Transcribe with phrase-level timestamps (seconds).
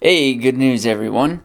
[0.00, 1.42] Hey, good news, everyone.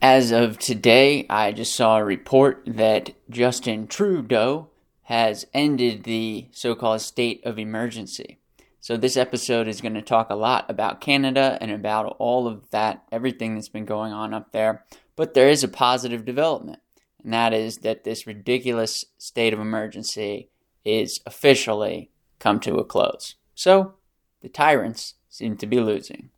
[0.00, 4.70] As of today, I just saw a report that Justin Trudeau
[5.02, 8.38] has ended the so called state of emergency.
[8.80, 12.70] So, this episode is going to talk a lot about Canada and about all of
[12.70, 14.86] that, everything that's been going on up there.
[15.14, 16.78] But there is a positive development,
[17.22, 20.48] and that is that this ridiculous state of emergency
[20.86, 22.08] is officially
[22.38, 23.34] come to a close.
[23.54, 23.96] So,
[24.40, 26.30] the tyrants seem to be losing.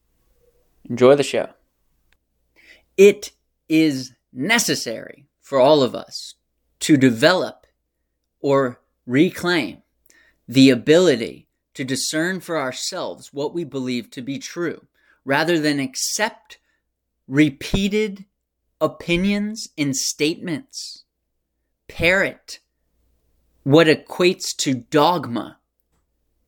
[0.89, 1.51] Enjoy the show.
[2.96, 3.32] It
[3.68, 6.35] is necessary for all of us
[6.81, 7.67] to develop
[8.41, 9.82] or reclaim
[10.49, 14.86] the ability to discern for ourselves what we believe to be true
[15.25, 16.58] rather than accept
[17.29, 18.27] repeated
[18.80, 21.05] opinions and statements,
[21.89, 22.58] parrot
[23.63, 25.58] what equates to dogma,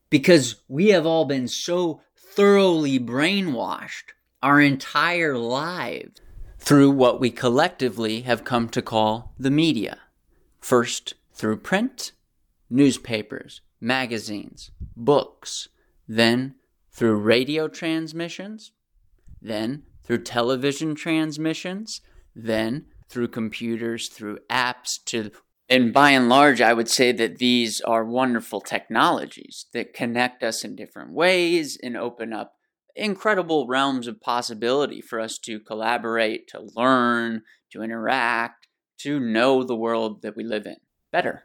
[0.09, 4.11] because we have all been so thoroughly brainwashed
[4.45, 6.21] our entire lives
[6.59, 9.97] through what we collectively have come to call the media.
[10.59, 12.11] First, through print,
[12.69, 15.69] newspapers, magazines, books,
[16.07, 16.53] then
[16.91, 18.71] through radio transmissions,
[19.41, 22.01] then through television transmissions,
[22.35, 25.31] then through computers, through apps, to
[25.67, 30.63] and by and large, I would say that these are wonderful technologies that connect us
[30.63, 32.54] in different ways and open up
[32.95, 38.67] incredible realms of possibility for us to collaborate, to learn, to interact,
[38.99, 40.77] to know the world that we live in
[41.11, 41.43] better.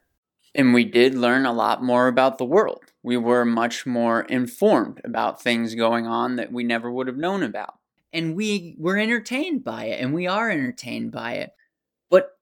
[0.54, 2.82] And we did learn a lot more about the world.
[3.02, 7.42] We were much more informed about things going on that we never would have known
[7.42, 7.74] about.
[8.12, 11.54] And we were entertained by it, and we are entertained by it.
[12.10, 12.36] But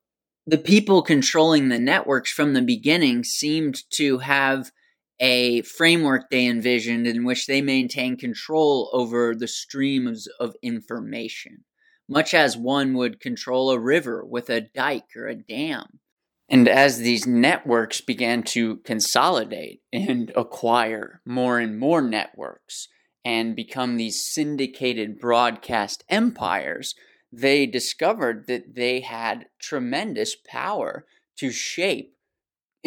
[0.46, 4.72] the people controlling the networks from the beginning seemed to have
[5.20, 11.64] a framework they envisioned in which they maintain control over the streams of information,
[12.08, 16.00] much as one would control a river with a dike or a dam.
[16.48, 22.88] And as these networks began to consolidate and acquire more and more networks
[23.24, 26.94] and become these syndicated broadcast empires,
[27.30, 31.04] they discovered that they had tremendous power
[31.36, 32.14] to shape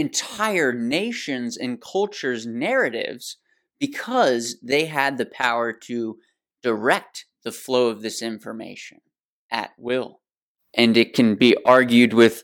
[0.01, 3.37] entire nations and cultures' narratives
[3.79, 6.17] because they had the power to
[6.61, 8.99] direct the flow of this information
[9.49, 10.21] at will.
[10.73, 12.43] And it can be argued with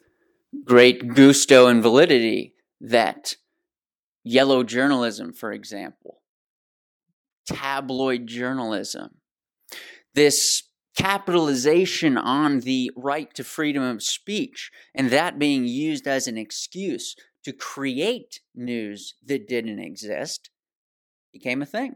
[0.63, 3.35] great gusto and validity that
[4.23, 6.21] yellow journalism, for example,
[7.47, 9.17] tabloid journalism,
[10.13, 10.63] this
[10.97, 17.15] capitalization on the right to freedom of speech, and that being used as an excuse
[17.47, 20.49] to create news that didn't exist
[21.31, 21.95] became a thing.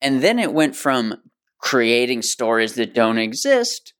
[0.00, 1.14] And then it went from
[1.60, 3.94] creating stories that don't exist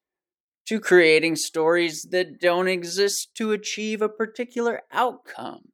[0.67, 5.69] to creating stories that don't exist to achieve a particular outcome.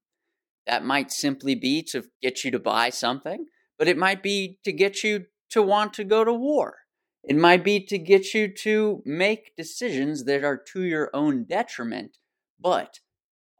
[0.67, 3.47] That might simply be to get you to buy something,
[3.79, 6.75] but it might be to get you to want to go to war.
[7.23, 12.19] It might be to get you to make decisions that are to your own detriment,
[12.61, 12.99] but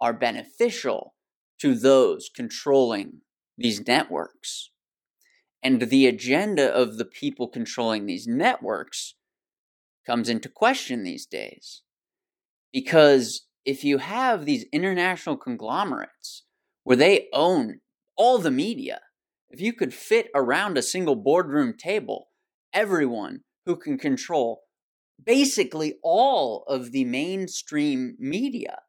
[0.01, 1.15] are beneficial
[1.61, 3.21] to those controlling
[3.57, 4.71] these networks.
[5.63, 9.15] And the agenda of the people controlling these networks
[10.07, 11.83] comes into question these days.
[12.73, 16.45] Because if you have these international conglomerates
[16.83, 17.81] where they own
[18.17, 19.01] all the media,
[19.49, 22.29] if you could fit around a single boardroom table
[22.75, 24.63] everyone who can control
[25.25, 28.81] basically all of the mainstream media,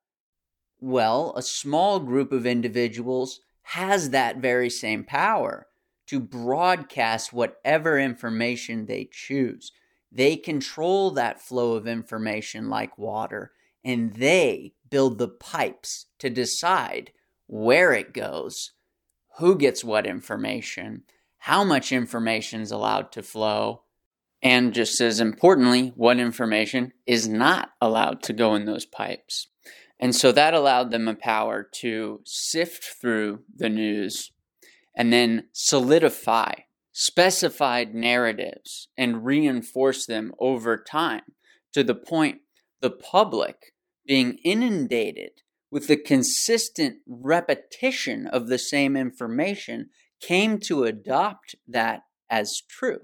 [0.79, 5.67] well, a small group of individuals has that very same power
[6.07, 9.71] to broadcast whatever information they choose.
[10.11, 13.51] They control that flow of information like water,
[13.83, 17.11] and they build the pipes to decide
[17.47, 18.71] where it goes,
[19.37, 21.03] who gets what information,
[21.39, 23.81] how much information is allowed to flow,
[24.41, 29.47] and just as importantly, what information is not allowed to go in those pipes.
[29.99, 34.31] And so that allowed them a power to sift through the news
[34.95, 36.53] and then solidify
[36.97, 41.23] specified narratives and reinforce them over time
[41.73, 42.39] to the point
[42.79, 43.73] the public
[44.07, 45.31] being inundated
[45.69, 49.89] with the consistent repetition of the same information
[50.21, 53.01] came to adopt that as true,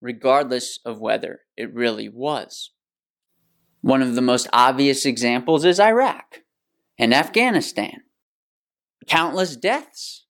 [0.00, 2.70] regardless of whether it really was.
[3.82, 6.42] One of the most obvious examples is Iraq
[6.98, 8.02] and Afghanistan.
[9.06, 10.26] Countless deaths,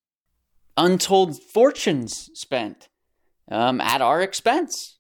[0.77, 2.89] untold fortunes spent
[3.51, 4.99] um, at our expense.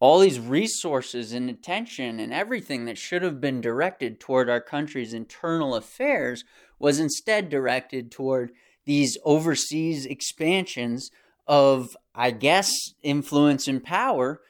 [0.00, 5.12] all these resources and attention and everything that should have been directed toward our country's
[5.12, 6.42] internal affairs
[6.78, 8.50] was instead directed toward
[8.86, 11.10] these overseas expansions
[11.46, 12.72] of, I guess,
[13.02, 14.40] influence and power,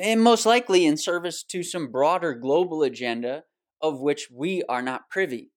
[0.00, 3.44] and most likely in service to some broader global agenda
[3.80, 5.50] of which we are not privy.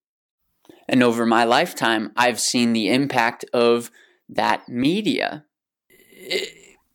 [0.88, 3.92] And over my lifetime, I've seen the impact of
[4.30, 5.46] that media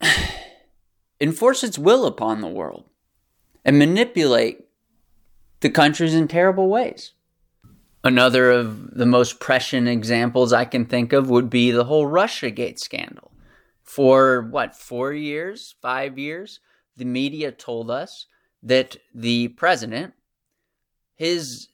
[1.20, 2.84] enforce its will upon the world
[3.64, 4.66] and manipulate
[5.60, 7.12] the countries in terrible ways.
[8.04, 12.78] Another of the most prescient examples I can think of would be the whole Russiagate
[12.78, 13.32] scandal.
[13.82, 16.60] For what, four years, five years,
[16.96, 18.26] the media told us
[18.62, 20.14] that the president,
[21.14, 21.68] his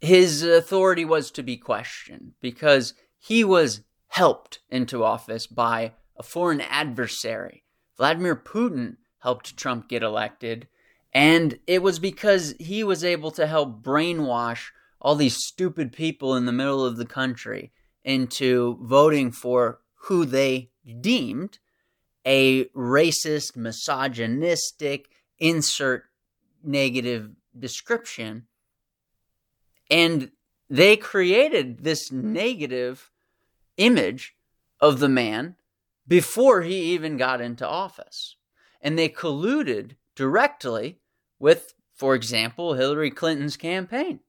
[0.00, 6.60] his authority was to be questioned because he was helped into office by a foreign
[6.62, 7.64] adversary.
[7.98, 10.68] Vladimir Putin helped Trump get elected,
[11.12, 14.68] and it was because he was able to help brainwash
[15.00, 17.72] all these stupid people in the middle of the country
[18.04, 20.70] into voting for who they
[21.00, 21.58] deemed
[22.26, 25.08] a racist, misogynistic,
[25.38, 26.04] insert
[26.62, 28.46] negative description.
[29.90, 30.30] And
[30.68, 33.10] they created this negative
[33.76, 34.34] image
[34.80, 35.56] of the man
[36.06, 38.36] before he even got into office.
[38.80, 40.98] And they colluded directly
[41.38, 44.20] with, for example, Hillary Clinton's campaign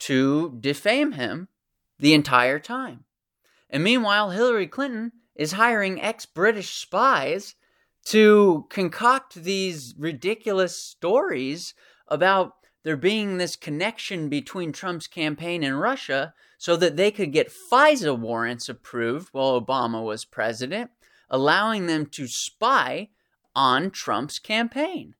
[0.00, 1.48] to defame him
[1.98, 3.04] the entire time.
[3.70, 7.54] And meanwhile, Hillary Clinton is hiring ex British spies
[8.06, 11.74] to concoct these ridiculous stories
[12.08, 12.54] about
[12.84, 18.18] there being this connection between Trump's campaign and Russia so that they could get FISA
[18.18, 20.90] warrants approved while Obama was president,
[21.30, 23.10] allowing them to spy
[23.54, 25.14] on Trump's campaign.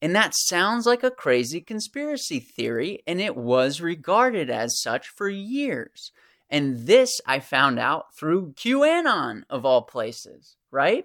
[0.00, 5.28] And that sounds like a crazy conspiracy theory, and it was regarded as such for
[5.28, 6.12] years.
[6.50, 11.04] And this I found out through QAnon, of all places, right?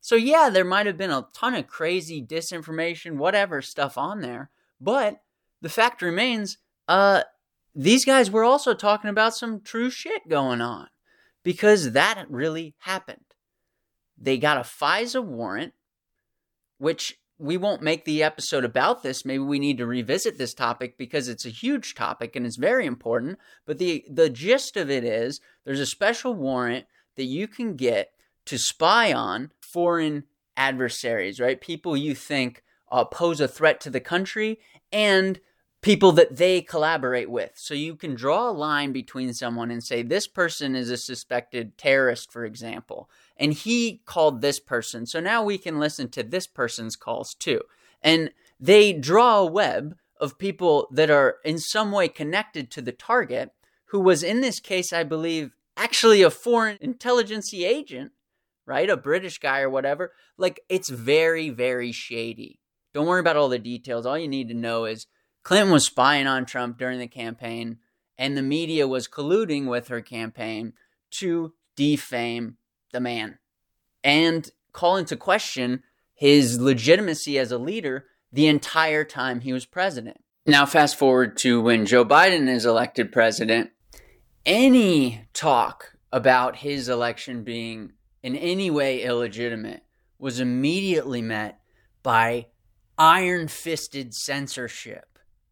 [0.00, 4.50] So, yeah, there might have been a ton of crazy disinformation, whatever stuff on there,
[4.80, 5.22] but
[5.60, 6.58] the fact remains,
[6.88, 7.22] uh,
[7.74, 10.88] these guys were also talking about some true shit going on
[11.42, 13.24] because that really happened.
[14.18, 15.74] They got a FISA warrant,
[16.78, 19.24] which we won't make the episode about this.
[19.24, 22.84] Maybe we need to revisit this topic because it's a huge topic and it's very
[22.84, 23.38] important.
[23.64, 28.12] But the, the gist of it is there's a special warrant that you can get
[28.46, 30.24] to spy on foreign
[30.56, 31.60] adversaries, right?
[31.60, 34.58] People you think uh, pose a threat to the country
[34.92, 35.40] and
[35.82, 37.52] people that they collaborate with.
[37.54, 41.78] So you can draw a line between someone and say, this person is a suspected
[41.78, 43.08] terrorist, for example,
[43.40, 45.06] and he called this person.
[45.06, 47.62] So now we can listen to this person's calls too.
[48.02, 52.92] And they draw a web of people that are in some way connected to the
[52.92, 53.52] target,
[53.86, 58.12] who was in this case, I believe, actually a foreign intelligence agent,
[58.66, 58.90] right?
[58.90, 60.12] A British guy or whatever.
[60.36, 62.60] Like it's very, very shady.
[62.92, 64.04] Don't worry about all the details.
[64.04, 65.06] All you need to know is
[65.42, 67.78] Clinton was spying on Trump during the campaign,
[68.18, 70.74] and the media was colluding with her campaign
[71.12, 72.58] to defame
[72.92, 73.38] the man
[74.02, 75.82] and call into question
[76.14, 80.18] his legitimacy as a leader the entire time he was president.
[80.46, 83.70] Now, fast forward to when Joe Biden is elected president.
[84.46, 87.92] Any talk about his election being
[88.22, 89.84] in any way illegitimate
[90.18, 91.60] was immediately met
[92.02, 92.46] by
[92.98, 95.10] iron fisted censorship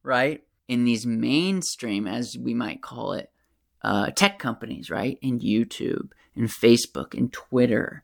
[0.08, 0.42] right?
[0.68, 3.30] In these mainstream, as we might call it,
[3.82, 5.18] uh, tech companies, right?
[5.22, 8.02] In YouTube and Facebook and Twitter.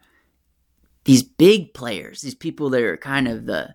[1.04, 3.74] These big players, these people that are kind of the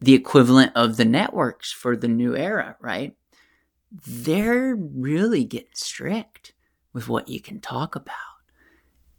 [0.00, 3.14] the equivalent of the networks for the new era, right?
[4.04, 6.54] They're really getting strict
[6.92, 8.16] with what you can talk about.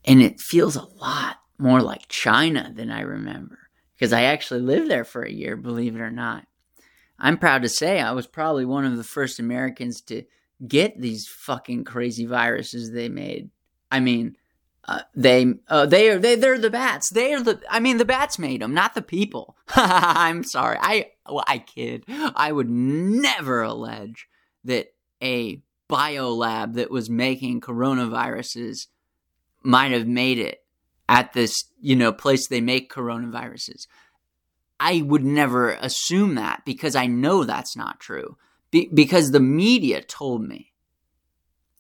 [0.04, 3.60] And it feels a lot more like China than I remember
[3.96, 6.46] because I actually lived there for a year, believe it or not.
[7.18, 10.24] I'm proud to say I was probably one of the first Americans to
[10.68, 13.50] get these fucking crazy viruses they made.
[13.92, 14.36] I mean,
[14.86, 17.10] uh, they uh, they are they they're the bats.
[17.10, 19.56] They are the I mean the bats made them, not the people.
[19.76, 20.78] I'm sorry.
[20.82, 22.04] I well, I kid.
[22.08, 24.28] I would never allege
[24.66, 28.88] that a biolab that was making coronaviruses
[29.64, 30.64] might have made it
[31.08, 33.88] at this, you know, place they make coronaviruses.
[34.80, 38.38] I would never assume that because I know that's not true.
[38.72, 40.74] Be- because the media told me.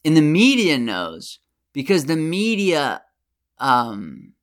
[0.05, 1.39] And the media knows
[1.73, 3.01] because the media,
[3.57, 4.33] um,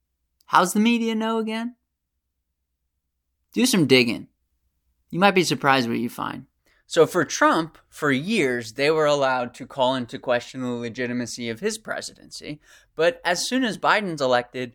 [0.47, 1.77] how's the media know again?
[3.53, 4.29] Do some digging.
[5.11, 6.47] You might be surprised what you find.
[6.87, 11.61] So for Trump, for years, they were allowed to call into question the legitimacy of
[11.61, 12.61] his presidency.
[12.97, 14.75] But as soon as Biden's elected,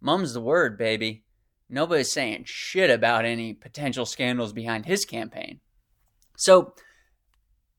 [0.00, 1.22] mum's the word, baby.
[1.68, 5.60] Nobody's saying shit about any potential scandals behind his campaign.
[6.36, 6.74] So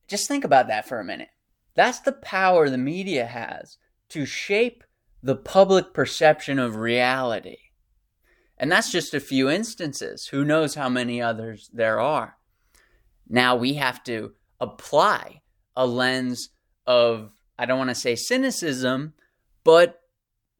[0.07, 1.29] just think about that for a minute.
[1.75, 3.77] That's the power the media has
[4.09, 4.83] to shape
[5.21, 7.57] the public perception of reality.
[8.57, 10.27] And that's just a few instances.
[10.27, 12.37] Who knows how many others there are?
[13.29, 15.41] Now we have to apply
[15.75, 16.49] a lens
[16.85, 19.13] of, I don't want to say cynicism,
[19.63, 19.99] but,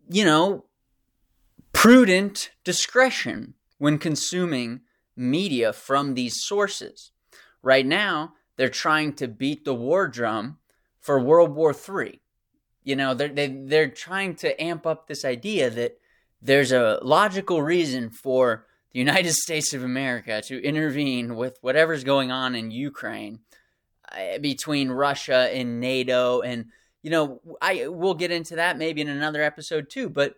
[0.10, 0.66] you know,
[1.72, 4.82] prudent discretion when consuming
[5.16, 7.12] media from these sources.
[7.62, 10.58] Right now, they're trying to beat the war drum
[11.00, 12.22] for World War III.
[12.88, 16.00] You know, they're, they, they're trying to amp up this idea that
[16.42, 22.32] there's a logical reason for the United States of America to intervene with whatever's going
[22.32, 23.40] on in Ukraine
[24.10, 26.40] uh, between Russia and NATO.
[26.40, 26.68] And
[27.04, 30.36] you know I we'll get into that maybe in another episode too but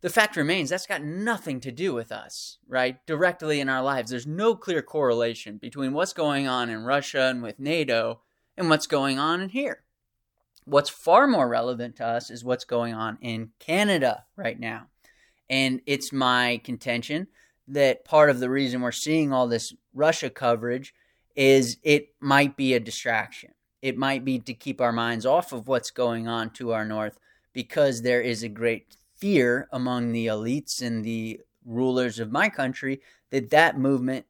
[0.00, 4.10] the fact remains that's got nothing to do with us right directly in our lives.
[4.10, 8.20] There's no clear correlation between what's going on in Russia and with NATO
[8.56, 9.83] and what's going on in here
[10.64, 14.86] what's far more relevant to us is what's going on in Canada right now
[15.48, 17.26] and it's my contention
[17.68, 20.94] that part of the reason we're seeing all this Russia coverage
[21.36, 23.50] is it might be a distraction.
[23.82, 27.18] It might be to keep our minds off of what's going on to our north
[27.52, 33.00] because there is a great fear among the elites and the rulers of my country
[33.30, 34.26] that that movement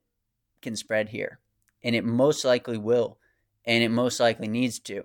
[0.62, 1.38] can spread here.
[1.82, 3.18] And it most likely will.
[3.64, 5.04] And it most likely needs to.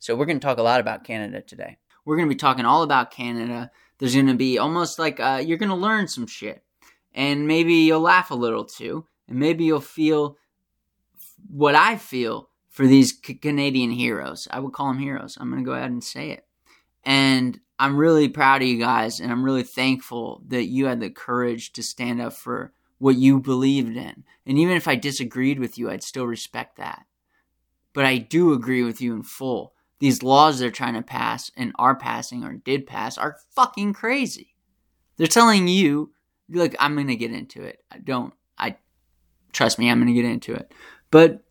[0.00, 1.76] So we're going to talk a lot about Canada today.
[2.04, 5.42] We're going to be talking all about Canada, there's going to be almost like uh,
[5.44, 6.64] you're going to learn some shit.
[7.14, 9.06] And maybe you'll laugh a little too.
[9.28, 10.38] And maybe you'll feel
[11.48, 14.48] what I feel for these C- Canadian heroes.
[14.50, 15.36] I would call them heroes.
[15.38, 16.46] I'm going to go ahead and say it.
[17.04, 19.20] And I'm really proud of you guys.
[19.20, 23.38] And I'm really thankful that you had the courage to stand up for what you
[23.38, 24.24] believed in.
[24.46, 27.04] And even if I disagreed with you, I'd still respect that.
[27.92, 31.72] But I do agree with you in full these laws they're trying to pass and
[31.78, 34.54] are passing or did pass are fucking crazy.
[35.16, 36.12] They're telling you,
[36.48, 37.84] look, I'm going to get into it.
[37.92, 38.76] I don't, I,
[39.52, 40.72] trust me, I'm going to get into it.
[41.10, 41.44] But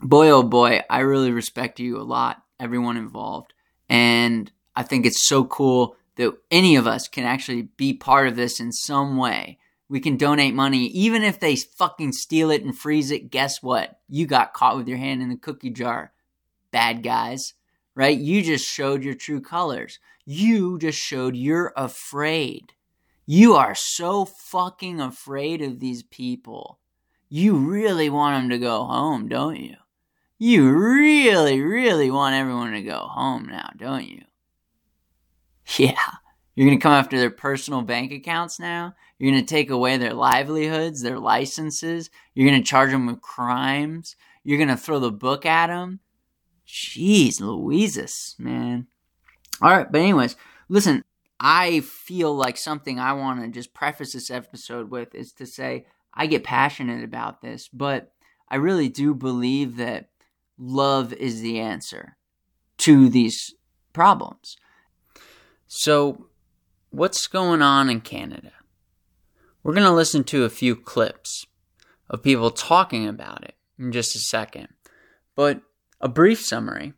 [0.00, 3.52] boy, oh boy, I really respect you a lot, everyone involved.
[3.88, 8.36] And I think it's so cool that any of us can actually be part of
[8.36, 9.58] this in some way.
[9.88, 13.30] We can donate money, even if they fucking steal it and freeze it.
[13.30, 13.98] Guess what?
[14.08, 16.12] You got caught with your hand in the cookie jar,
[16.70, 17.54] bad guys
[17.94, 18.16] right?
[18.16, 19.98] You just showed your true colors.
[20.24, 22.72] You just showed you're afraid.
[23.26, 26.78] You are so fucking afraid of these people.
[27.28, 29.76] You really want them to go home, don't you?
[30.38, 34.22] You really, really want everyone to go home now, don't you?
[35.78, 35.94] Yeah.
[36.54, 38.94] You're going to come after their personal bank accounts now?
[39.18, 42.10] You're going to take away their livelihoods, their licenses?
[42.34, 44.16] You're going to charge them with crimes?
[44.44, 46.00] You're going to throw the book at them?
[46.66, 48.86] Jeez, Louises, man.
[49.60, 50.36] All right, but anyways,
[50.68, 51.04] listen,
[51.38, 55.86] I feel like something I want to just preface this episode with is to say
[56.14, 58.12] I get passionate about this, but
[58.48, 60.10] I really do believe that
[60.58, 62.16] love is the answer
[62.78, 63.54] to these
[63.92, 64.56] problems.
[65.66, 66.26] So,
[66.90, 68.52] what's going on in Canada?
[69.62, 71.46] We're going to listen to a few clips
[72.10, 74.68] of people talking about it in just a second.
[75.34, 75.62] But
[76.02, 76.92] a brief summary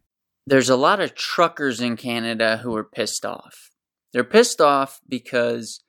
[0.47, 3.71] there's a lot of truckers in Canada who are pissed off.
[4.13, 5.83] They're pissed off because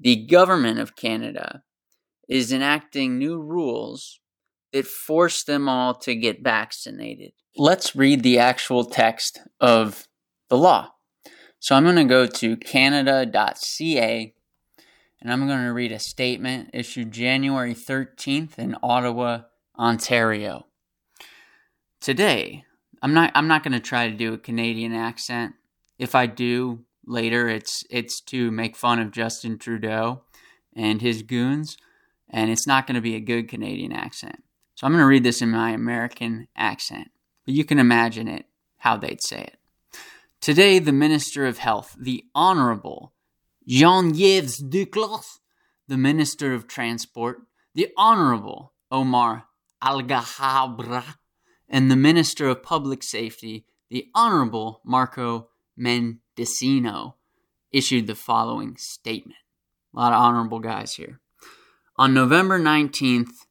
[0.00, 1.62] the government of Canada
[2.28, 4.20] is enacting new rules
[4.72, 7.32] that force them all to get vaccinated.
[7.56, 10.08] Let's read the actual text of
[10.48, 10.92] the law.
[11.58, 14.34] So I'm going to go to canada.ca
[15.20, 19.42] and I'm going to read a statement issued January 13th in Ottawa,
[19.78, 20.66] Ontario.
[22.02, 22.64] Today,
[23.00, 25.54] I'm not I'm not going to try to do a Canadian accent.
[26.00, 30.22] If I do later, it's it's to make fun of Justin Trudeau
[30.74, 31.76] and his goons,
[32.28, 34.42] and it's not going to be a good Canadian accent.
[34.74, 37.12] So I'm going to read this in my American accent,
[37.44, 38.46] but you can imagine it
[38.78, 39.58] how they'd say it.
[40.40, 43.12] Today, the Minister of Health, the Honorable
[43.68, 45.38] Jean-Yves Duclos,
[45.86, 47.42] the Minister of Transport,
[47.76, 49.44] the Honorable Omar
[49.80, 51.04] Alghabra,
[51.72, 57.14] and the Minister of Public Safety, the Honorable Marco Mendicino,
[57.72, 59.38] issued the following statement.
[59.94, 61.20] A lot of honorable guys here.
[61.96, 63.46] On November 19th,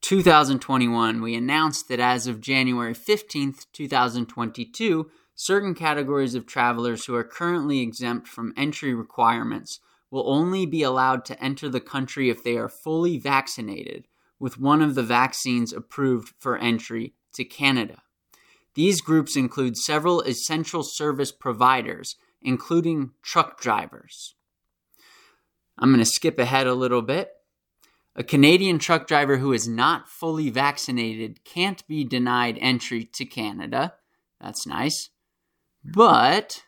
[0.00, 7.22] 2021, we announced that as of January 15th, 2022, certain categories of travelers who are
[7.22, 9.78] currently exempt from entry requirements
[10.10, 14.08] will only be allowed to enter the country if they are fully vaccinated
[14.40, 18.02] with one of the vaccines approved for entry to Canada.
[18.74, 24.34] These groups include several essential service providers, including truck drivers.
[25.78, 27.30] I'm going to skip ahead a little bit.
[28.14, 33.94] A Canadian truck driver who is not fully vaccinated can't be denied entry to Canada.
[34.40, 35.10] That's nice.
[35.84, 36.62] But,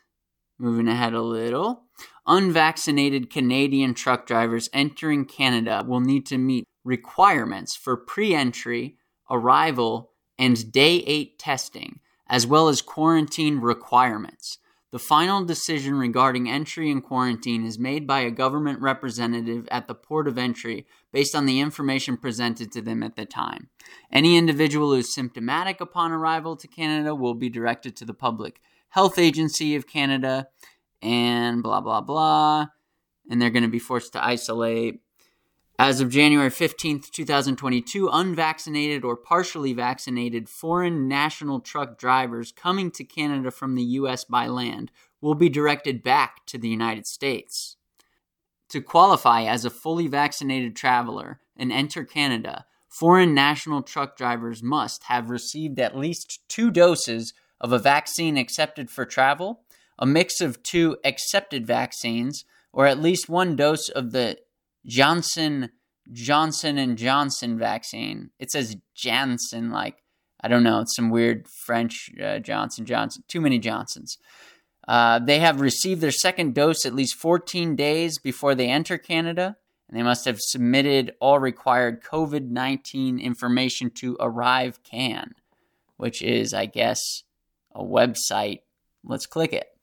[0.57, 1.83] moving ahead a little,
[2.25, 8.97] unvaccinated Canadian truck drivers entering Canada will need to meet requirements for pre entry,
[9.29, 14.59] arrival, and day 8 testing, as well as quarantine requirements.
[14.91, 19.93] The final decision regarding entry and quarantine is made by a government representative at the
[19.93, 23.67] port of entry based on the information presented to them at the time.
[24.09, 28.61] Any individual who is symptomatic upon arrival to Canada will be directed to the Public
[28.87, 30.47] Health Agency of Canada
[31.01, 32.67] and blah, blah, blah.
[33.29, 35.01] And they're going to be forced to isolate
[35.77, 43.03] as of January 15th, 2022, unvaccinated or partially vaccinated foreign national truck drivers coming to
[43.03, 44.23] Canada from the U.S.
[44.23, 47.75] by land will be directed back to the United States.
[48.69, 55.03] To qualify as a fully vaccinated traveler and enter Canada, foreign national truck drivers must
[55.03, 59.61] have received at least two doses of a vaccine accepted for travel,
[59.99, 64.37] a mix of two accepted vaccines, or at least one dose of the
[64.85, 65.71] Johnson
[66.11, 68.29] Johnson and Johnson vaccine.
[68.39, 70.03] It says Janssen, like
[70.41, 73.23] I don't know, it's some weird French uh, Johnson Johnson.
[73.27, 74.17] Too many Johnsons.
[74.87, 79.57] Uh, they have received their second dose at least 14 days before they enter Canada,
[79.89, 85.31] and they must have submitted all required COVID 19 information to ArriveCan,
[85.97, 87.23] which is, I guess,
[87.73, 88.59] a website.
[89.03, 89.74] Let's click it.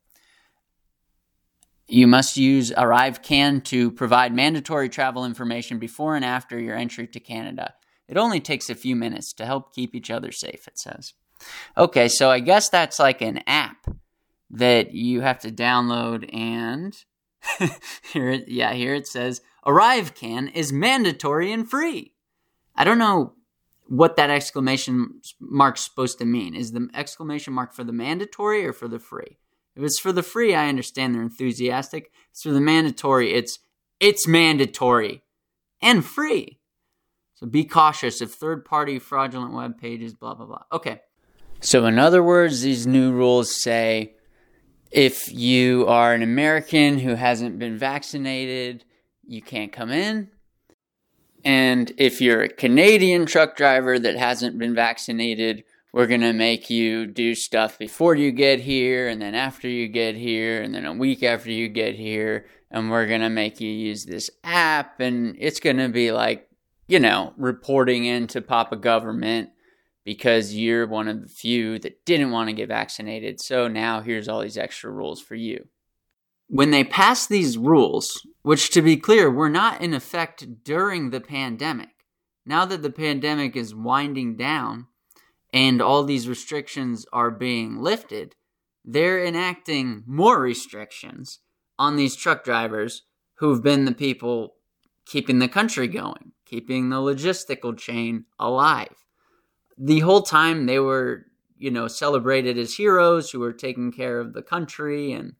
[1.88, 7.20] You must use ArriveCan to provide mandatory travel information before and after your entry to
[7.20, 7.74] Canada.
[8.08, 11.14] It only takes a few minutes to help keep each other safe, it says.
[11.76, 13.86] Okay, so I guess that's like an app
[14.50, 16.96] that you have to download and
[18.12, 22.12] here it, yeah, here it says ArriveCan is mandatory and free.
[22.76, 23.34] I don't know
[23.88, 26.54] what that exclamation mark's supposed to mean.
[26.54, 29.38] Is the exclamation mark for the mandatory or for the free?
[29.74, 32.06] If it's for the free, I understand they're enthusiastic.
[32.06, 33.58] If it's for the mandatory, it's
[34.00, 35.22] it's mandatory
[35.80, 36.58] and free.
[37.34, 40.62] So be cautious of third party fraudulent web pages, blah blah blah.
[40.72, 41.00] Okay.
[41.60, 44.14] So in other words, these new rules say
[44.90, 48.84] if you are an American who hasn't been vaccinated,
[49.24, 50.28] you can't come in.
[51.44, 56.70] And if you're a Canadian truck driver that hasn't been vaccinated, we're going to make
[56.70, 60.86] you do stuff before you get here and then after you get here and then
[60.86, 65.00] a week after you get here and we're going to make you use this app
[65.00, 66.48] and it's going to be like
[66.88, 69.50] you know reporting into papa government
[70.04, 74.28] because you're one of the few that didn't want to get vaccinated so now here's
[74.28, 75.68] all these extra rules for you.
[76.48, 81.20] When they pass these rules which to be clear were not in effect during the
[81.20, 81.88] pandemic
[82.44, 84.86] now that the pandemic is winding down
[85.52, 88.34] and all these restrictions are being lifted,
[88.84, 91.40] they're enacting more restrictions
[91.78, 93.02] on these truck drivers
[93.36, 94.54] who've been the people
[95.06, 99.04] keeping the country going, keeping the logistical chain alive.
[99.76, 101.26] The whole time they were,
[101.58, 105.34] you know, celebrated as heroes who were taking care of the country and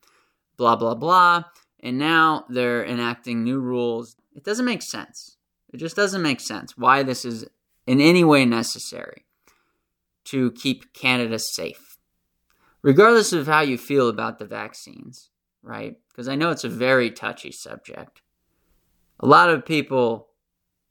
[0.56, 1.44] blah, blah, blah.
[1.80, 4.16] And now they're enacting new rules.
[4.34, 5.36] It doesn't make sense.
[5.72, 7.46] It just doesn't make sense why this is
[7.86, 9.24] in any way necessary
[10.24, 11.98] to keep Canada safe.
[12.82, 15.30] Regardless of how you feel about the vaccines,
[15.62, 15.96] right?
[16.08, 18.22] Because I know it's a very touchy subject.
[19.20, 20.28] A lot of people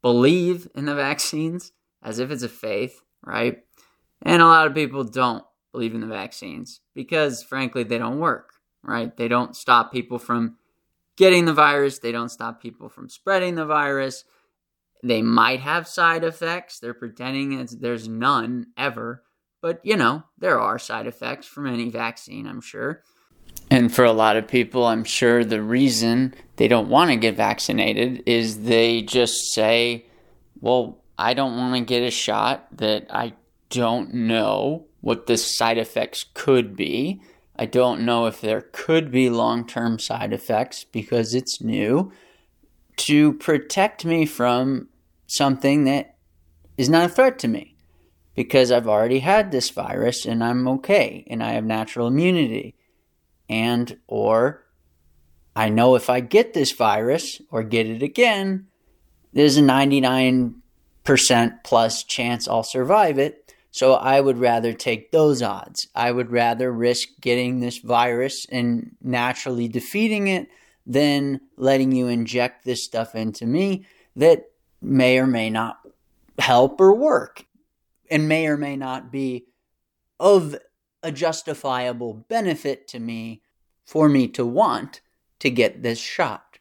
[0.00, 3.62] believe in the vaccines as if it's a faith, right?
[4.22, 8.54] And a lot of people don't believe in the vaccines because, frankly, they don't work,
[8.82, 9.16] right?
[9.16, 10.56] They don't stop people from
[11.16, 14.24] getting the virus, they don't stop people from spreading the virus.
[15.02, 16.78] They might have side effects.
[16.78, 19.22] They're pretending there's none ever.
[19.60, 23.02] But, you know, there are side effects from any vaccine, I'm sure.
[23.70, 27.36] And for a lot of people, I'm sure the reason they don't want to get
[27.36, 30.06] vaccinated is they just say,
[30.60, 33.34] well, I don't want to get a shot that I
[33.70, 37.22] don't know what the side effects could be.
[37.56, 42.12] I don't know if there could be long term side effects because it's new
[42.96, 44.88] to protect me from
[45.26, 46.16] something that
[46.76, 47.76] is not a threat to me
[48.34, 52.74] because I've already had this virus and I'm okay and I have natural immunity.
[53.48, 54.64] And, or
[55.54, 58.68] I know if I get this virus or get it again,
[59.32, 60.54] there's a 99%
[61.64, 63.52] plus chance I'll survive it.
[63.70, 65.88] So I would rather take those odds.
[65.94, 70.48] I would rather risk getting this virus and naturally defeating it
[70.86, 74.44] than letting you inject this stuff into me that
[74.80, 75.78] may or may not
[76.38, 77.44] help or work
[78.10, 79.46] and may or may not be
[80.18, 80.56] of
[81.02, 83.42] a justifiable benefit to me
[83.84, 85.00] for me to want
[85.38, 86.58] to get this shot.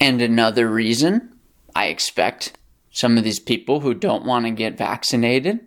[0.00, 1.36] And another reason
[1.74, 2.56] I expect
[2.90, 5.60] some of these people who don't want to get vaccinated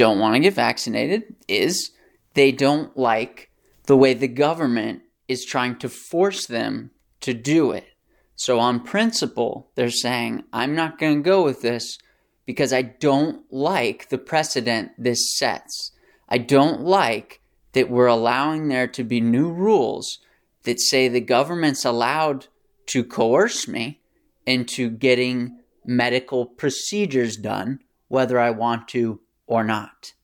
[0.00, 1.90] don't want to get vaccinated is
[2.32, 3.50] they don't like
[3.84, 6.90] the way the government is trying to force them
[7.20, 7.86] to do it.
[8.34, 11.98] So, on principle, they're saying, I'm not going to go with this
[12.46, 15.92] because I don't like the precedent this sets.
[16.28, 17.40] I don't like
[17.74, 20.18] that we're allowing there to be new rules
[20.64, 22.48] that say the government's allowed
[22.86, 24.00] to coerce me
[24.46, 30.14] into getting medical procedures done, whether I want to or not.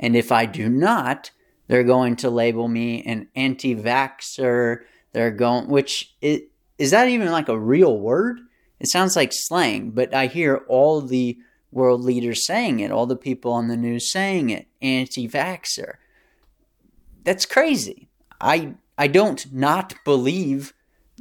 [0.00, 1.32] And if I do not,
[1.72, 4.80] they're going to label me an anti vaxxer.
[5.12, 8.40] They're going, which is that even like a real word?
[8.78, 11.38] It sounds like slang, but I hear all the
[11.70, 15.94] world leaders saying it, all the people on the news saying it, anti vaxxer.
[17.24, 18.10] That's crazy.
[18.38, 20.74] I I don't not believe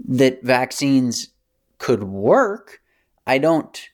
[0.06, 1.30] that vaccines
[1.78, 2.82] could work.
[3.26, 3.88] I don't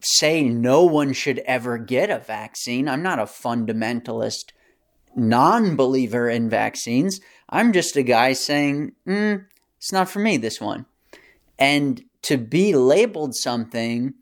[0.00, 2.88] say no one should ever get a vaccine.
[2.88, 4.46] I'm not a fundamentalist
[5.16, 7.20] non believer in vaccines.
[7.48, 9.44] I'm just a guy saying, mm,
[9.76, 10.86] it's not for me, this one.
[11.58, 14.14] And to be labeled something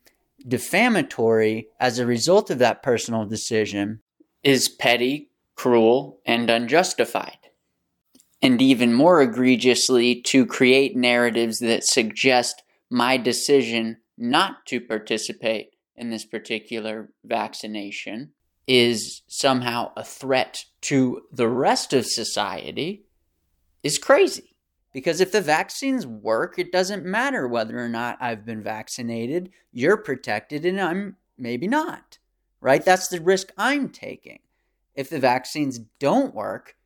[0.46, 4.00] defamatory as a result of that personal decision
[4.42, 7.36] is petty, cruel, and unjustified.
[8.42, 16.10] And even more egregiously, to create narratives that suggest my decision not to participate in
[16.10, 18.32] this particular vaccination
[18.70, 23.02] is somehow a threat to the rest of society
[23.82, 24.54] is crazy.
[24.92, 29.50] Because if the vaccines work, it doesn't matter whether or not I've been vaccinated.
[29.72, 32.18] You're protected and I'm maybe not,
[32.60, 32.84] right?
[32.84, 34.38] That's the risk I'm taking.
[34.94, 36.76] If the vaccines don't work,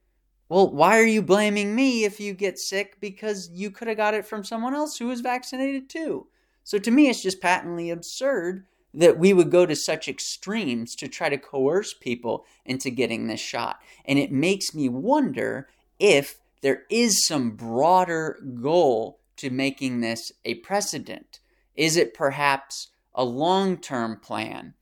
[0.48, 4.14] well, why are you blaming me if you get sick because you could have got
[4.14, 6.28] it from someone else who was vaccinated too?
[6.62, 11.08] So to me, it's just patently absurd that we would go to such extremes to
[11.08, 13.80] try to coerce people into getting this shot.
[14.04, 20.54] And it makes me wonder if there is some broader goal to making this a
[20.56, 21.40] precedent?
[21.74, 24.74] Is it perhaps a long term plan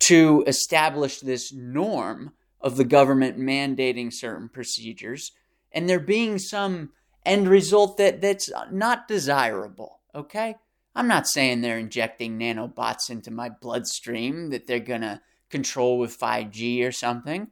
[0.00, 5.32] to establish this norm of the government mandating certain procedures
[5.72, 6.90] and there being some
[7.24, 10.00] end result that, that's not desirable?
[10.14, 10.56] Okay?
[10.96, 16.18] I'm not saying they're injecting nanobots into my bloodstream that they're going to control with
[16.18, 17.48] 5G or something.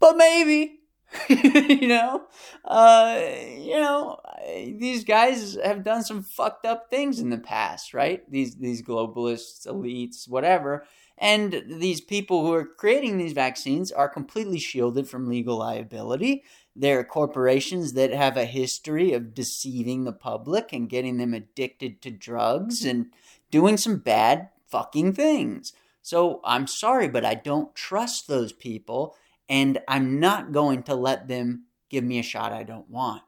[0.00, 0.80] But maybe.
[1.28, 2.24] you know,
[2.64, 3.20] uh,
[3.56, 8.28] you know, these guys have done some fucked up things in the past, right?
[8.28, 10.86] These these globalists, elites, whatever,
[11.24, 16.44] and these people who are creating these vaccines are completely shielded from legal liability.
[16.76, 22.10] They're corporations that have a history of deceiving the public and getting them addicted to
[22.10, 23.06] drugs and
[23.50, 25.72] doing some bad fucking things.
[26.02, 29.16] So I'm sorry, but I don't trust those people
[29.48, 33.22] and I'm not going to let them give me a shot I don't want.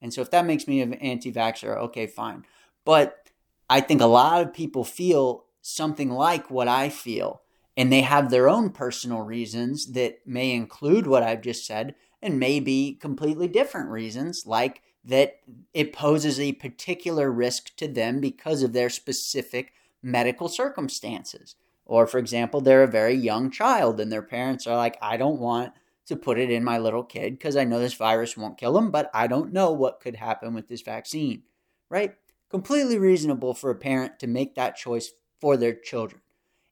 [0.00, 2.46] And so if that makes me an anti vaxxer, okay, fine.
[2.86, 3.28] But
[3.68, 7.41] I think a lot of people feel something like what I feel,
[7.76, 12.38] and they have their own personal reasons that may include what I've just said, and
[12.38, 15.40] may be completely different reasons, like that
[15.74, 21.56] it poses a particular risk to them because of their specific medical circumstances.
[21.84, 25.40] Or, for example, they're a very young child and their parents are like, I don't
[25.40, 25.72] want
[26.06, 28.90] to put it in my little kid because I know this virus won't kill him,
[28.90, 31.42] but I don't know what could happen with this vaccine,
[31.90, 32.14] right?
[32.48, 36.21] Completely reasonable for a parent to make that choice for their children.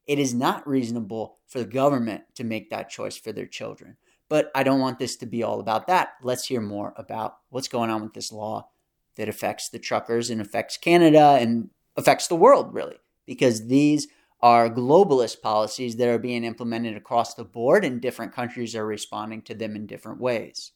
[0.06, 3.96] It is not reasonable for the government to make that choice for their children.
[4.28, 6.10] But I don't want this to be all about that.
[6.22, 8.70] Let's hear more about what's going on with this law
[9.16, 14.08] that affects the truckers and affects Canada and affects the world, really, because these
[14.40, 19.42] are globalist policies that are being implemented across the board, and different countries are responding
[19.42, 20.72] to them in different ways.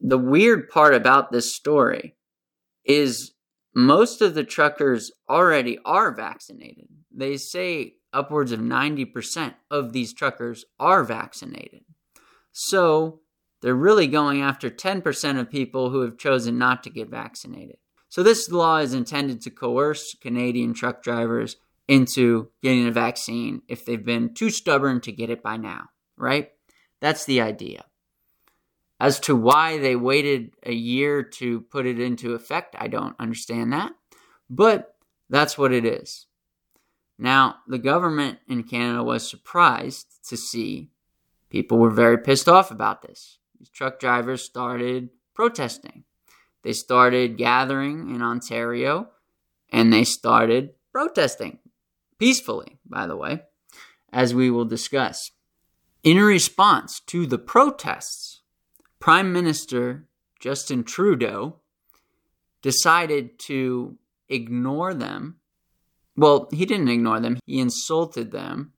[0.00, 2.14] The weird part about this story
[2.84, 3.32] is
[3.74, 6.88] most of the truckers already are vaccinated.
[7.20, 11.84] They say upwards of 90% of these truckers are vaccinated.
[12.50, 13.20] So
[13.60, 17.76] they're really going after 10% of people who have chosen not to get vaccinated.
[18.08, 21.56] So this law is intended to coerce Canadian truck drivers
[21.86, 26.50] into getting a vaccine if they've been too stubborn to get it by now, right?
[27.00, 27.84] That's the idea.
[28.98, 33.74] As to why they waited a year to put it into effect, I don't understand
[33.74, 33.92] that.
[34.48, 34.96] But
[35.28, 36.26] that's what it is.
[37.20, 40.90] Now, the government in Canada was surprised to see
[41.50, 43.36] people were very pissed off about this.
[43.58, 46.04] These truck drivers started protesting.
[46.62, 49.10] They started gathering in Ontario
[49.70, 51.58] and they started protesting
[52.18, 53.42] peacefully, by the way,
[54.10, 55.30] as we will discuss.
[56.02, 58.40] In response to the protests,
[58.98, 60.06] Prime Minister
[60.38, 61.56] Justin Trudeau
[62.62, 63.98] decided to
[64.30, 65.39] ignore them.
[66.20, 68.74] Well, he didn't ignore them, he insulted them.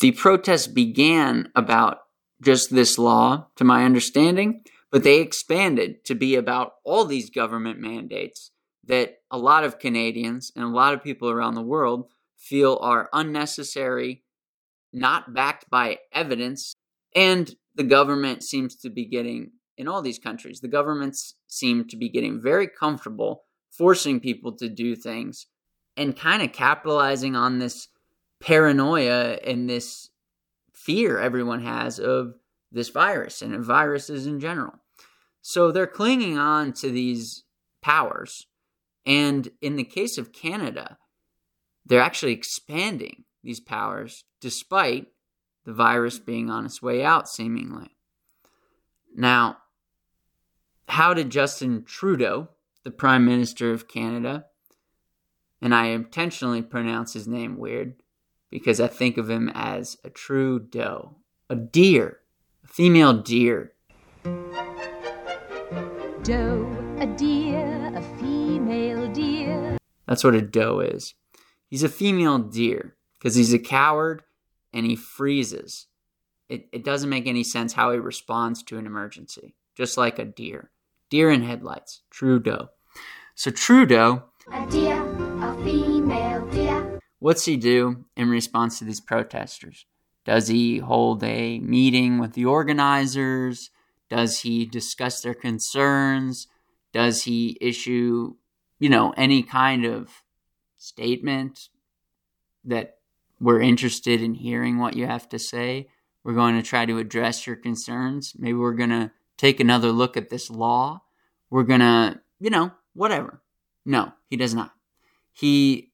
[0.00, 1.98] The protests began about
[2.42, 7.78] just this law, to my understanding, but they expanded to be about all these government
[7.78, 8.50] mandates
[8.82, 13.08] that a lot of Canadians and a lot of people around the world feel are
[13.12, 14.24] unnecessary,
[14.92, 16.74] not backed by evidence,
[17.14, 21.96] and the government seems to be getting, in all these countries, the governments seem to
[21.96, 25.46] be getting very comfortable forcing people to do things
[25.96, 27.88] and kind of capitalizing on this
[28.40, 30.10] paranoia and this
[30.72, 32.34] fear everyone has of
[32.70, 34.74] this virus and viruses in general.
[35.40, 37.44] So they're clinging on to these
[37.80, 38.46] powers.
[39.06, 40.98] And in the case of Canada,
[41.86, 45.06] they're actually expanding these powers despite
[45.64, 47.96] the virus being on its way out, seemingly.
[49.14, 49.58] Now,
[50.88, 52.48] how did Justin Trudeau,
[52.82, 54.46] the Prime Minister of Canada,
[55.64, 57.94] and I intentionally pronounce his name weird
[58.50, 61.16] because I think of him as a true doe,
[61.48, 62.20] a deer,
[62.62, 63.72] a female deer.
[66.22, 69.78] Doe, a deer, a female deer.
[70.06, 71.14] That's what a doe is.
[71.70, 74.22] He's a female deer because he's a coward
[74.74, 75.86] and he freezes.
[76.50, 80.26] It, it doesn't make any sense how he responds to an emergency, just like a
[80.26, 80.70] deer.
[81.08, 82.68] Deer in headlights, Trudeau.
[83.34, 84.24] So Trudeau.
[84.52, 85.03] A deer, a deer.
[87.24, 89.86] What's he do in response to these protesters?
[90.26, 93.70] Does he hold a meeting with the organizers?
[94.10, 96.48] Does he discuss their concerns?
[96.92, 98.34] Does he issue,
[98.78, 100.10] you know, any kind of
[100.76, 101.70] statement
[102.62, 102.98] that
[103.40, 105.88] we're interested in hearing what you have to say.
[106.24, 108.34] We're going to try to address your concerns.
[108.38, 111.00] Maybe we're going to take another look at this law.
[111.48, 113.40] We're going to, you know, whatever.
[113.86, 114.72] No, he does not.
[115.32, 115.93] He,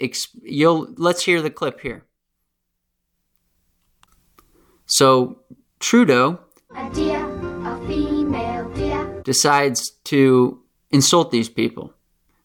[0.00, 2.04] exp- you'll, let's hear the clip here.
[4.86, 5.40] So
[5.80, 6.40] Trudeau
[6.74, 7.24] A deer,
[7.64, 9.22] a female deer.
[9.22, 11.94] decides to insult these people,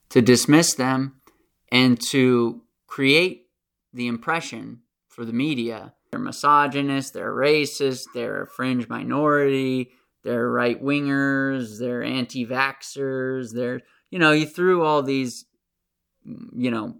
[0.10, 1.16] to dismiss them,
[1.72, 3.48] and to create
[3.94, 9.92] the impression for the media they're misogynist, they're racist, they're a fringe minority,
[10.24, 15.46] they're right wingers, they're anti vaxxers, they're, you know, you threw all these,
[16.26, 16.98] you know,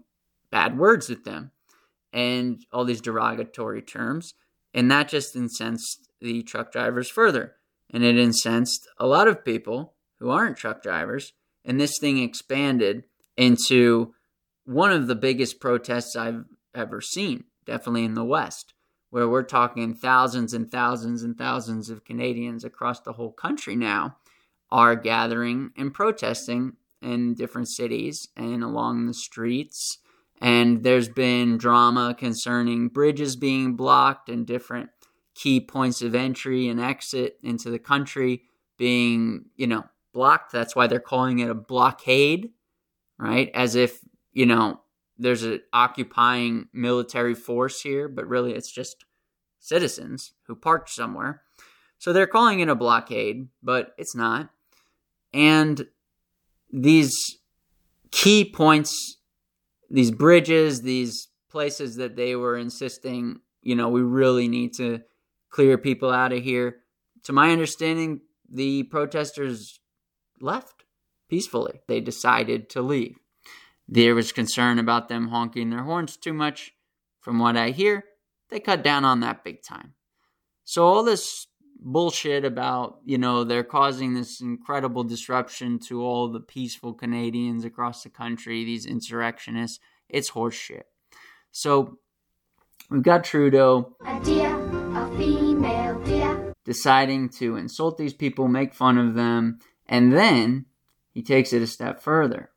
[0.52, 1.50] bad words at them
[2.12, 4.34] and all these derogatory terms.
[4.72, 7.56] And that just incensed the truck drivers further.
[7.90, 11.32] And it incensed a lot of people who aren't truck drivers.
[11.64, 13.04] And this thing expanded
[13.36, 14.14] into
[14.64, 18.74] one of the biggest protests I've ever seen, definitely in the West,
[19.10, 24.16] where we're talking thousands and thousands and thousands of Canadians across the whole country now
[24.70, 29.98] are gathering and protesting in different cities and along the streets.
[30.42, 34.90] And there's been drama concerning bridges being blocked and different
[35.36, 38.42] key points of entry and exit into the country
[38.76, 40.50] being, you know, blocked.
[40.50, 42.50] That's why they're calling it a blockade,
[43.18, 43.52] right?
[43.54, 44.00] As if,
[44.32, 44.80] you know,
[45.16, 49.04] there's an occupying military force here, but really it's just
[49.60, 51.42] citizens who parked somewhere.
[51.98, 54.50] So they're calling it a blockade, but it's not.
[55.32, 55.86] And
[56.72, 57.38] these
[58.10, 59.18] key points,
[59.92, 65.02] these bridges, these places that they were insisting, you know, we really need to
[65.50, 66.78] clear people out of here.
[67.24, 69.80] To my understanding, the protesters
[70.40, 70.84] left
[71.28, 71.82] peacefully.
[71.88, 73.16] They decided to leave.
[73.86, 76.72] There was concern about them honking their horns too much.
[77.20, 78.04] From what I hear,
[78.48, 79.94] they cut down on that big time.
[80.64, 81.46] So all this
[81.84, 88.02] bullshit about, you know, they're causing this incredible disruption to all the peaceful Canadians across
[88.02, 89.80] the country, these insurrectionists.
[90.08, 90.84] It's horseshit.
[91.50, 91.98] So
[92.90, 93.96] we've got Trudeau.
[94.06, 94.54] A deer,
[94.94, 96.54] a female deer.
[96.64, 100.66] Deciding to insult these people, make fun of them, and then
[101.10, 102.50] he takes it a step further.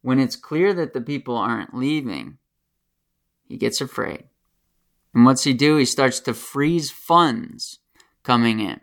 [0.00, 2.38] When it's clear that the people aren't leaving,
[3.46, 4.24] he gets afraid.
[5.14, 5.76] And what's he do?
[5.76, 7.80] He starts to freeze funds
[8.22, 8.80] coming in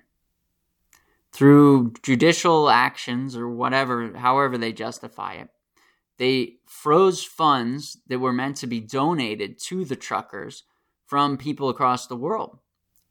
[1.32, 5.50] through judicial actions or whatever, however they justify it.
[6.18, 10.64] They froze funds that were meant to be donated to the truckers
[11.06, 12.60] from people across the world.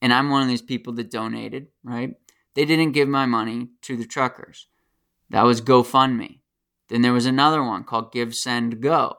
[0.02, 2.14] And I'm one of these people that donated, right?
[2.54, 4.66] They didn't give my money to the truckers.
[5.30, 6.40] That was GoFundMe.
[6.88, 9.16] Then there was another one called Give Send Go.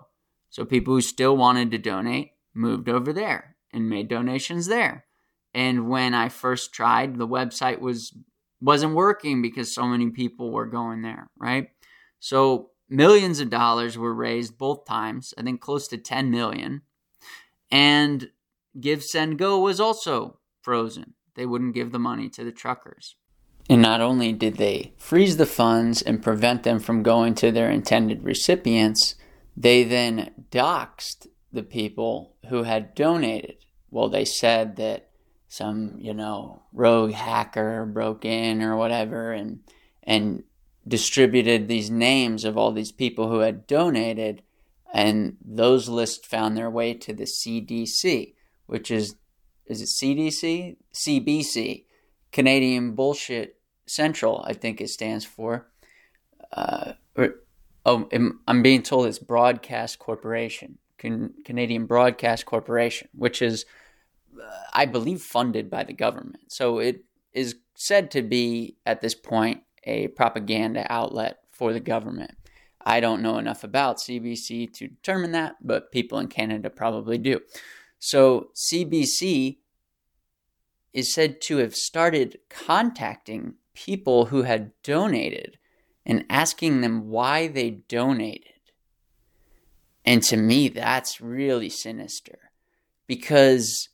[0.50, 5.06] So people who still wanted to donate moved over there and made donations there.
[5.54, 8.14] And when I first tried, the website was
[8.62, 11.70] wasn't working because so many people were going there, right?
[12.20, 16.82] So millions of dollars were raised both times, I think close to 10 million.
[17.72, 18.30] And
[18.80, 21.14] Give Send Go was also frozen.
[21.36, 23.16] They wouldn't give the money to the truckers.
[23.70, 27.70] And not only did they freeze the funds and prevent them from going to their
[27.70, 29.16] intended recipients,
[29.56, 33.58] they then doxed the people who had donated.
[33.92, 35.09] Well, they said that
[35.50, 39.60] some, you know, rogue hacker broke in or whatever and
[40.04, 40.44] and
[40.88, 44.42] distributed these names of all these people who had donated
[44.94, 48.34] and those lists found their way to the CDC,
[48.66, 49.16] which is
[49.66, 50.78] is it CDC?
[50.94, 51.86] CBC,
[52.32, 55.68] Canadian Bullshit Central, I think it stands for.
[56.52, 57.36] Uh, or,
[57.86, 58.10] oh,
[58.48, 63.66] I'm being told it's Broadcast Corporation, Can, Canadian Broadcast Corporation, which is,
[64.73, 66.52] I believe, funded by the government.
[66.52, 72.32] So it is said to be, at this point, a propaganda outlet for the government.
[72.86, 77.41] I don't know enough about CBC to determine that, but people in Canada probably do.
[77.99, 79.58] So CBC
[80.93, 85.58] is said to have started contacting people who had donated
[86.06, 88.45] and asking them why they donated.
[90.06, 92.52] And to me, that's really sinister
[93.06, 93.89] because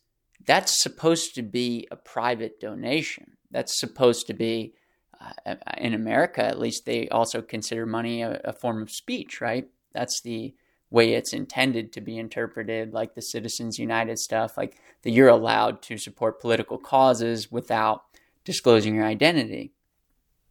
[0.46, 3.36] that's supposed to be a private donation.
[3.50, 4.74] That's supposed to be,
[5.20, 9.68] uh, in America at least, they also consider money a, a form of speech, right?
[9.92, 10.54] That's the
[10.90, 15.82] way it's intended to be interpreted, like the Citizens United stuff, like that you're allowed
[15.82, 18.02] to support political causes without
[18.44, 19.72] disclosing your identity.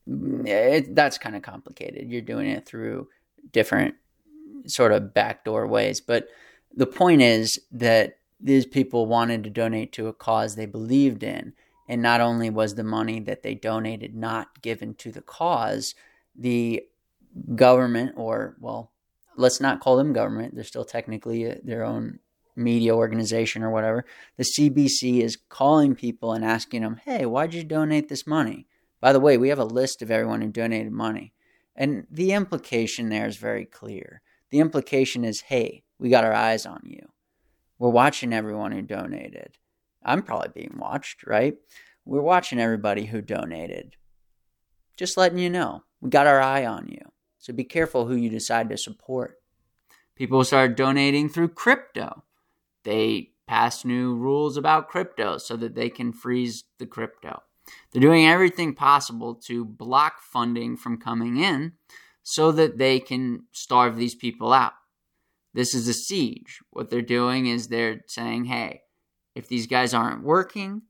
[0.07, 2.09] It, that's kind of complicated.
[2.09, 3.07] You're doing it through
[3.51, 3.95] different
[4.67, 6.01] sort of backdoor ways.
[6.01, 6.27] But
[6.75, 11.53] the point is that these people wanted to donate to a cause they believed in.
[11.89, 15.95] And not only was the money that they donated not given to the cause,
[16.35, 16.83] the
[17.55, 18.91] government, or, well,
[19.35, 20.53] let's not call them government.
[20.53, 22.19] They're still technically uh, their own
[22.55, 24.05] media organization or whatever.
[24.37, 28.67] The CBC is calling people and asking them, hey, why'd you donate this money?
[29.01, 31.33] By the way, we have a list of everyone who donated money.
[31.75, 34.21] And the implication there is very clear.
[34.51, 37.09] The implication is, hey, we got our eyes on you.
[37.77, 39.57] We're watching everyone who donated.
[40.03, 41.55] I'm probably being watched, right?
[42.05, 43.95] We're watching everybody who donated.
[44.95, 47.01] Just letting you know, we got our eye on you.
[47.39, 49.39] So be careful who you decide to support.
[50.15, 52.23] People started donating through crypto.
[52.83, 57.41] They passed new rules about crypto so that they can freeze the crypto.
[57.91, 61.73] They're doing everything possible to block funding from coming in
[62.23, 64.73] so that they can starve these people out.
[65.55, 66.59] This is a siege.
[66.71, 68.81] What they're doing is they're saying, hey,
[69.35, 70.81] if these guys aren't working,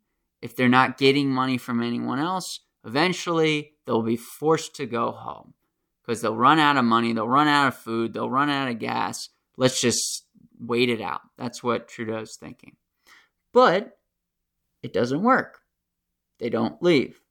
[0.41, 5.54] if they're not getting money from anyone else, eventually they'll be forced to go home
[6.01, 8.80] because they'll run out of money, they'll run out of food, they'll run out of
[8.80, 9.30] gas.
[9.56, 10.25] Let's just
[10.60, 11.21] wait it out.
[11.38, 12.75] That's what Trudeau's thinking.
[13.54, 13.99] But
[14.82, 15.60] it doesn't work.
[16.39, 17.21] They don't leave.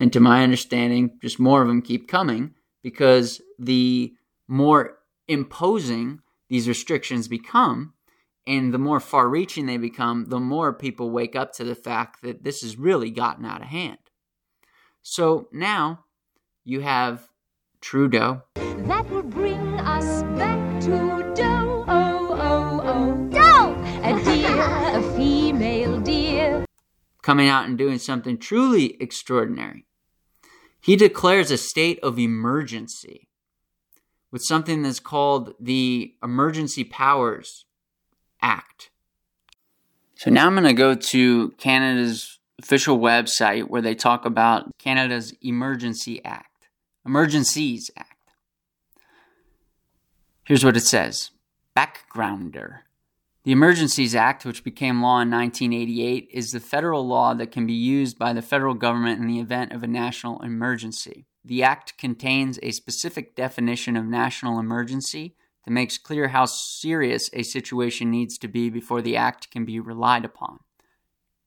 [0.00, 4.14] And to my understanding, just more of them keep coming because the
[4.48, 4.96] more
[5.28, 7.94] imposing these restrictions become,
[8.44, 12.22] and the more far reaching they become, the more people wake up to the fact
[12.22, 13.98] that this has really gotten out of hand.
[15.00, 16.06] So now
[16.64, 17.28] you have
[17.80, 18.42] Trudeau.
[18.56, 21.84] That will bring us back to dough.
[21.86, 23.28] Oh, oh, oh.
[23.30, 23.76] Dough!
[24.02, 26.64] A deer, a female deer.
[27.22, 29.86] Coming out and doing something truly extraordinary.
[30.80, 33.29] He declares a state of emergency
[34.30, 37.64] with something that's called the Emergency Powers
[38.40, 38.90] Act.
[40.14, 45.34] So now I'm going to go to Canada's official website where they talk about Canada's
[45.40, 46.68] Emergency Act,
[47.06, 48.06] Emergencies Act.
[50.44, 51.30] Here's what it says
[51.76, 52.80] Backgrounder.
[53.44, 57.72] The Emergencies Act, which became law in 1988, is the federal law that can be
[57.72, 61.24] used by the federal government in the event of a national emergency.
[61.44, 67.42] The Act contains a specific definition of national emergency that makes clear how serious a
[67.42, 70.60] situation needs to be before the Act can be relied upon.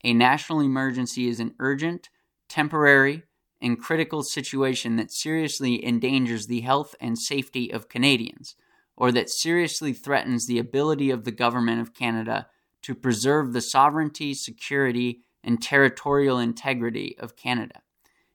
[0.03, 2.09] A national emergency is an urgent,
[2.49, 3.23] temporary,
[3.61, 8.55] and critical situation that seriously endangers the health and safety of Canadians
[8.95, 12.47] or that seriously threatens the ability of the Government of Canada
[12.81, 17.81] to preserve the sovereignty, security, and territorial integrity of Canada.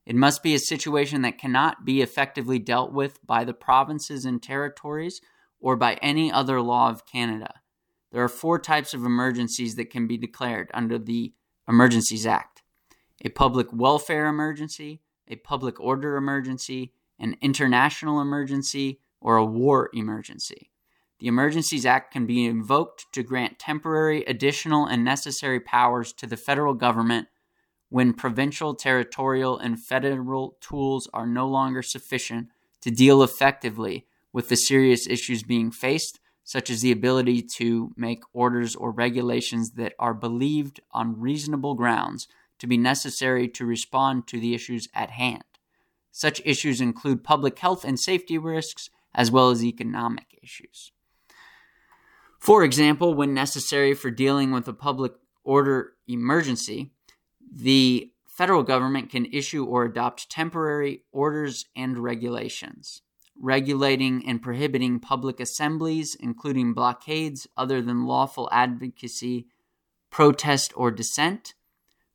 [0.09, 4.43] It must be a situation that cannot be effectively dealt with by the provinces and
[4.43, 5.21] territories
[5.61, 7.61] or by any other law of Canada.
[8.11, 11.35] There are four types of emergencies that can be declared under the
[11.69, 12.63] Emergencies Act
[13.23, 20.71] a public welfare emergency, a public order emergency, an international emergency, or a war emergency.
[21.19, 26.39] The Emergencies Act can be invoked to grant temporary, additional, and necessary powers to the
[26.39, 27.29] federal government
[27.89, 32.49] when provincial, territorial, and federal tools are no longer sufficient
[32.81, 38.23] to deal effectively with the serious issues being faced, such as the ability to make
[38.33, 42.29] orders or regulations that are believed on reasonable grounds
[42.59, 45.45] to be necessary to respond to the issues at hand.
[46.11, 50.93] Such issues include public health and safety risks, as well as economic issues.
[52.39, 55.13] For example, when necessary for dealing with a public
[55.45, 56.93] order emergency,
[57.53, 63.03] the federal government can issue or adopt temporary orders and regulations,
[63.41, 69.47] regulating and prohibiting public assemblies, including blockades other than lawful advocacy,
[70.11, 71.55] protest, or dissent,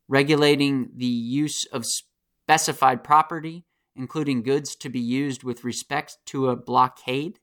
[0.08, 3.64] regulating the use of specified property,
[3.96, 7.38] including goods to be used with respect to a blockade,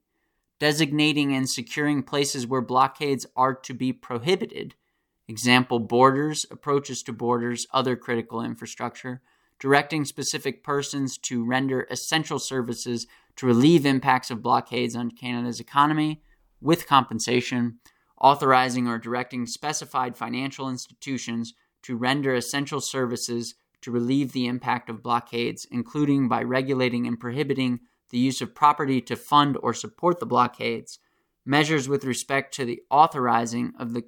[0.59, 4.75] designating and securing places where blockades are to be prohibited,
[5.31, 9.21] example, borders, approaches to borders, other critical infrastructure,
[9.59, 13.07] directing specific persons to render essential services
[13.37, 16.21] to relieve impacts of blockades on Canada's economy
[16.59, 17.79] with compensation,
[18.19, 25.01] authorizing or directing specified financial institutions to render essential services to relieve the impact of
[25.01, 27.79] blockades, including by regulating and prohibiting
[28.09, 30.99] the use of property to fund or support the blockades,
[31.45, 34.03] measures with respect to the authorizing of the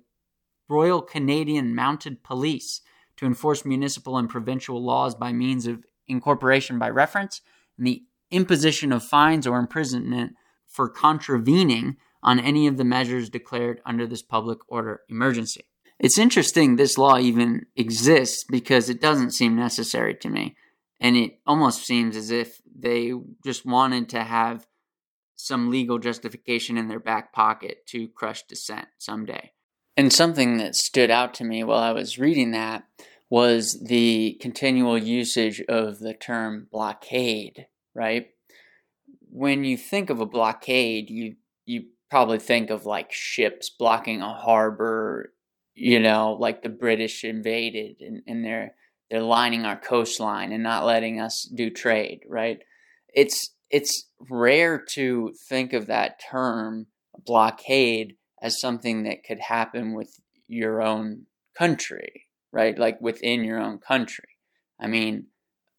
[0.69, 2.81] Royal Canadian Mounted Police
[3.17, 7.41] to enforce municipal and provincial laws by means of incorporation by reference,
[7.77, 10.33] and the imposition of fines or imprisonment
[10.67, 15.65] for contravening on any of the measures declared under this public order emergency.
[15.99, 20.55] It's interesting this law even exists because it doesn't seem necessary to me.
[20.99, 24.65] And it almost seems as if they just wanted to have
[25.35, 29.51] some legal justification in their back pocket to crush dissent someday.
[29.95, 32.83] And something that stood out to me while I was reading that
[33.29, 38.27] was the continual usage of the term blockade, right?
[39.29, 41.35] When you think of a blockade, you
[41.65, 45.33] you probably think of like ships blocking a harbor
[45.75, 48.75] you know, like the British invaded and, and they're
[49.09, 52.59] they're lining our coastline and not letting us do trade, right?
[53.13, 56.87] It's it's rare to think of that term
[57.25, 61.25] blockade as something that could happen with your own
[61.57, 62.77] country, right?
[62.77, 64.37] Like within your own country.
[64.79, 65.27] I mean,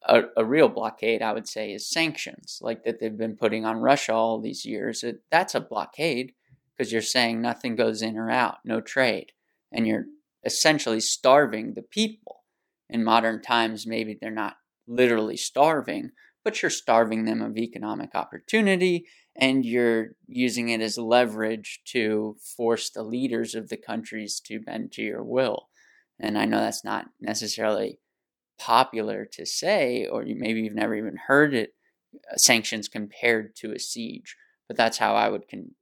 [0.07, 3.77] a, a real blockade, I would say, is sanctions, like that they've been putting on
[3.77, 5.05] Russia all these years.
[5.05, 6.33] It, that's a blockade
[6.77, 9.31] because you're saying nothing goes in or out, no trade
[9.75, 10.07] and you're
[10.45, 12.45] essentially starving the people.
[12.89, 14.57] In modern times, maybe they're not
[14.87, 16.11] literally starving,
[16.45, 19.07] but you're starving them of economic opportunity
[19.37, 24.93] and you're using it as leverage to force the leaders of the countries to bend
[24.93, 25.68] to your will.
[26.20, 27.99] And I know that's not necessarily
[28.59, 31.74] popular to say, or you, maybe you've never even heard it
[32.14, 34.37] uh, sanctions compared to a siege,
[34.68, 35.74] but that's how I would con-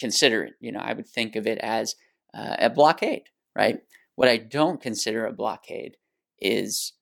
[0.00, 0.54] consider it.
[0.60, 1.94] You know, I would think of it as
[2.34, 3.24] uh, a blockade,
[3.54, 3.78] right?
[4.16, 5.96] What I don't consider a blockade
[6.40, 6.94] is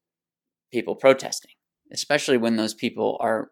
[0.70, 1.52] people protesting,
[1.90, 3.50] especially when those people are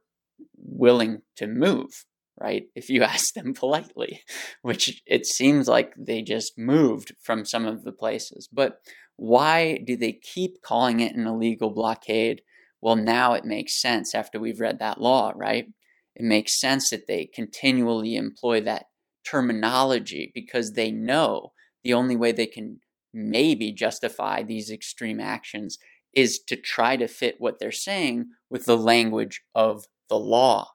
[0.56, 2.04] willing to move,
[2.40, 2.64] right?
[2.74, 4.22] If you ask them politely,
[4.62, 8.48] which it seems like they just moved from some of the places.
[8.52, 8.78] But
[9.16, 12.42] why do they keep calling it an illegal blockade?
[12.80, 15.66] Well, now it makes sense after we've read that law, right?
[16.14, 18.86] It makes sense that they continually employ that
[19.28, 22.80] terminology because they know the only way they can
[23.12, 25.78] maybe justify these extreme actions
[26.14, 30.72] is to try to fit what they're saying with the language of the law.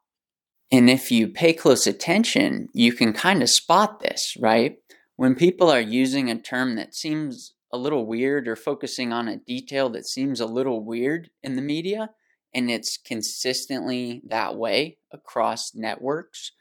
[0.72, 4.78] And if you pay close attention, you can kind of spot this, right?
[5.16, 9.38] When people are using a term that seems a little weird or focusing on a
[9.38, 12.10] detail that seems a little weird in the media,
[12.54, 16.52] and it's consistently that way across networks,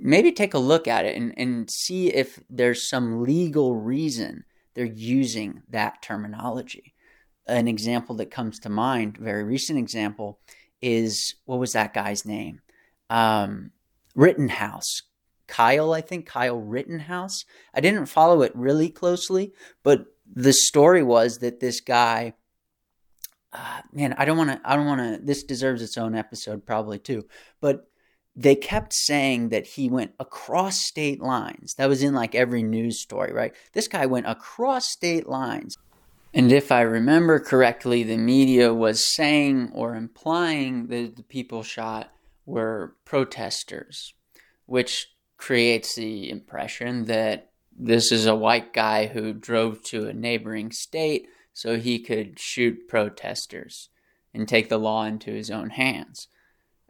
[0.00, 4.44] maybe take a look at it and, and see if there's some legal reason
[4.74, 6.94] they're using that terminology.
[7.46, 10.40] An example that comes to mind, very recent example,
[10.82, 12.60] is what was that guy's name?
[13.10, 13.72] Um,
[14.14, 15.02] Rittenhouse.
[15.46, 17.44] Kyle, I think Kyle Rittenhouse.
[17.72, 19.52] I didn't follow it really closely,
[19.84, 22.34] but the story was that this guy
[23.56, 24.60] uh, man, I don't want to.
[24.64, 25.24] I don't want to.
[25.24, 27.26] This deserves its own episode, probably too.
[27.60, 27.88] But
[28.34, 31.74] they kept saying that he went across state lines.
[31.78, 33.54] That was in like every news story, right?
[33.72, 35.78] This guy went across state lines.
[36.34, 42.12] And if I remember correctly, the media was saying or implying that the people shot
[42.46, 44.14] were protesters,
[44.64, 50.72] which creates the impression that this is a white guy who drove to a neighboring
[50.72, 53.90] state so he could shoot protesters
[54.32, 56.28] and take the law into his own hands.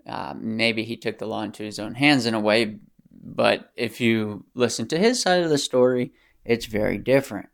[0.07, 2.79] Uh, maybe he took the law into his own hands in a way,
[3.11, 6.13] but if you listen to his side of the story,
[6.45, 7.49] it's very different.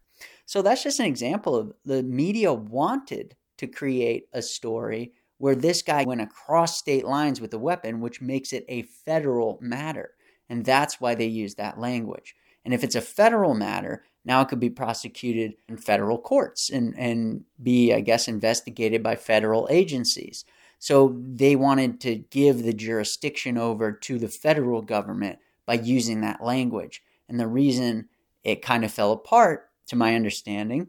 [0.45, 5.83] So that's just an example of the media wanted to create a story where this
[5.83, 10.13] guy went across state lines with a weapon, which makes it a federal matter.
[10.49, 12.37] And that's why they use that language.
[12.65, 16.97] And if it's a federal matter, now it could be prosecuted in federal courts and,
[16.97, 20.45] and be, I guess, investigated by federal agencies.
[20.79, 26.45] So they wanted to give the jurisdiction over to the federal government by using that
[26.45, 27.03] language.
[27.29, 28.09] And the reason
[28.45, 30.87] it kind of fell apart, to my understanding,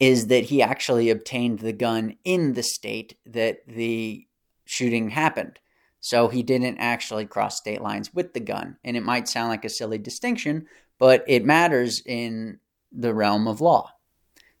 [0.00, 4.26] is that he actually obtained the gun in the state that the
[4.64, 5.60] shooting happened.
[6.00, 8.78] So he didn't actually cross state lines with the gun.
[8.82, 10.66] And it might sound like a silly distinction,
[10.98, 12.58] but it matters in
[12.90, 13.92] the realm of law.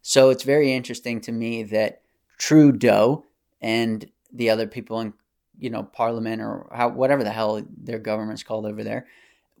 [0.02, 2.02] So it's very interesting to me that
[2.38, 3.24] Trudeau
[3.60, 5.14] and the other people in
[5.58, 9.06] you know parliament or how, whatever the hell their government's called over there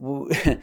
[0.00, 0.62] that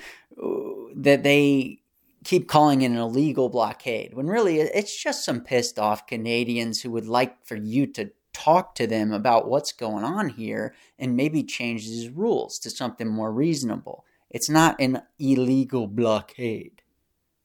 [1.23, 1.79] they
[2.27, 6.91] keep calling it an illegal blockade when really it's just some pissed off Canadians who
[6.91, 11.41] would like for you to talk to them about what's going on here and maybe
[11.41, 14.03] change these rules to something more reasonable.
[14.29, 16.81] It's not an illegal blockade,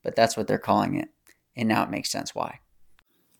[0.03, 1.11] but that's what they're calling it.
[1.55, 2.59] And now it makes sense why.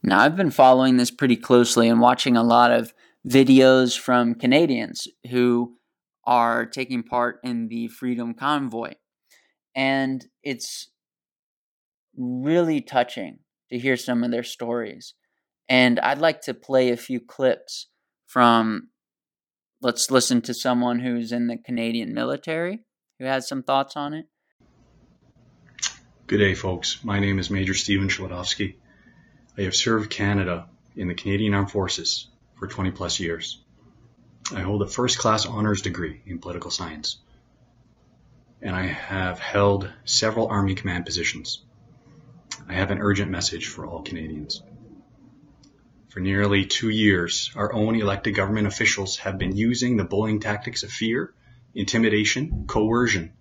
[0.01, 2.95] Now, I've been following this pretty closely and watching a lot of
[3.29, 5.75] videos from Canadians who
[6.23, 8.93] are taking part in the Freedom Convoy.
[9.75, 10.92] And it's
[12.17, 13.39] really touching
[13.71, 15.15] to hear some of their stories.
[15.69, 17.89] And I'd like to play a few clips
[18.27, 18.89] from,
[19.81, 22.81] let's listen to someone who's in the Canadian military
[23.19, 24.27] who has some thoughts on it?
[26.27, 27.05] Good day, folks.
[27.05, 28.75] My name is Major Stephen Chledowski.
[29.57, 33.63] I have served Canada in the Canadian Armed Forces for 20 plus years.
[34.53, 37.19] I hold a first class honors degree in political science,
[38.61, 41.63] and I have held several Army command positions.
[42.69, 44.63] I have an urgent message for all Canadians.
[46.09, 50.83] For nearly two years, our own elected government officials have been using the bullying tactics
[50.83, 51.35] of fear
[51.75, 53.33] intimidation, coercion,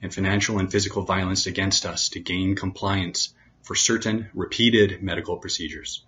[0.00, 6.04] and financial and physical violence against us to gain compliance for certain repeated medical procedures.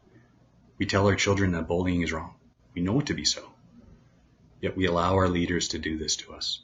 [0.78, 2.34] We tell our children that bullying is wrong.
[2.74, 3.52] We know it to be so.
[4.60, 6.62] Yet we allow our leaders to do this to us.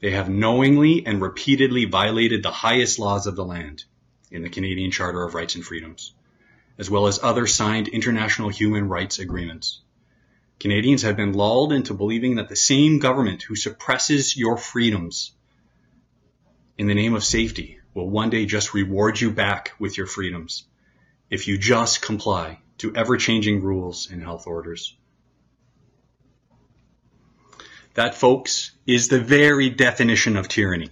[0.00, 3.84] They have knowingly and repeatedly violated the highest laws of the land
[4.30, 6.12] in the Canadian Charter of Rights and Freedoms,
[6.78, 9.80] as well as other signed international human rights agreements.
[10.58, 15.32] Canadians have been lulled into believing that the same government who suppresses your freedoms
[16.76, 20.64] in the name of safety will one day just reward you back with your freedoms
[21.28, 24.96] if you just comply to ever changing rules and health orders.
[27.94, 30.90] That, folks, is the very definition of tyranny,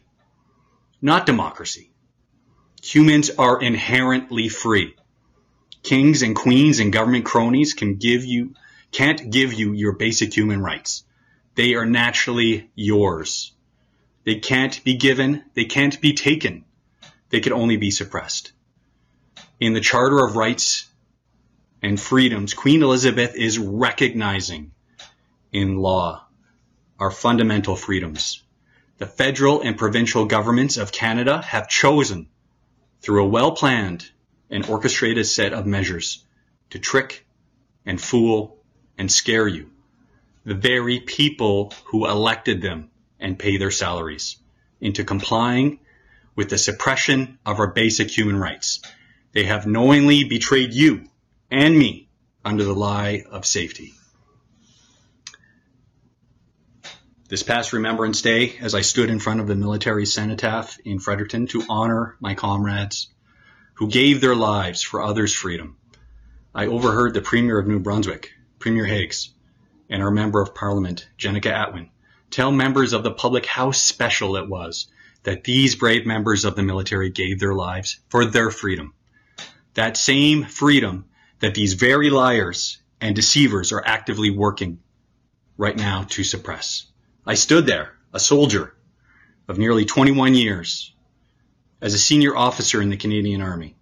[1.00, 1.90] not democracy.
[2.88, 4.96] Humans are inherently free.
[5.82, 8.54] Kings and queens and government cronies can give you
[8.92, 11.04] can't give you your basic human rights.
[11.54, 13.52] They are naturally yours.
[14.24, 15.44] They can't be given.
[15.52, 16.64] They can't be taken.
[17.28, 18.52] They can only be suppressed.
[19.60, 20.86] In the Charter of Rights
[21.82, 24.72] and Freedoms, Queen Elizabeth is recognizing
[25.52, 26.24] in law
[26.98, 28.42] our fundamental freedoms.
[28.96, 32.30] The federal and provincial governments of Canada have chosen,
[33.00, 34.10] through a well planned
[34.50, 36.24] and orchestrated set of measures,
[36.70, 37.26] to trick
[37.84, 38.58] and fool
[38.96, 39.70] and scare you.
[40.44, 42.90] The very people who elected them
[43.20, 44.36] and pay their salaries
[44.80, 45.80] into complying
[46.34, 48.80] with the suppression of our basic human rights.
[49.32, 51.04] They have knowingly betrayed you
[51.50, 52.08] and me
[52.44, 53.92] under the lie of safety.
[57.28, 61.46] This past Remembrance Day, as I stood in front of the military cenotaph in Fredericton
[61.48, 63.08] to honor my comrades
[63.74, 65.76] who gave their lives for others' freedom,
[66.54, 69.28] I overheard the Premier of New Brunswick, Premier Higgs,
[69.90, 71.90] and our Member of Parliament, Jenica Atwin,
[72.30, 74.86] tell members of the public how special it was
[75.24, 78.94] that these brave members of the military gave their lives for their freedom.
[79.74, 81.04] That same freedom
[81.40, 84.78] that these very liars and deceivers are actively working
[85.58, 86.87] right now to suppress.
[87.28, 88.72] I stood there, a soldier
[89.48, 90.94] of nearly 21 years,
[91.78, 93.76] as a senior officer in the Canadian Army,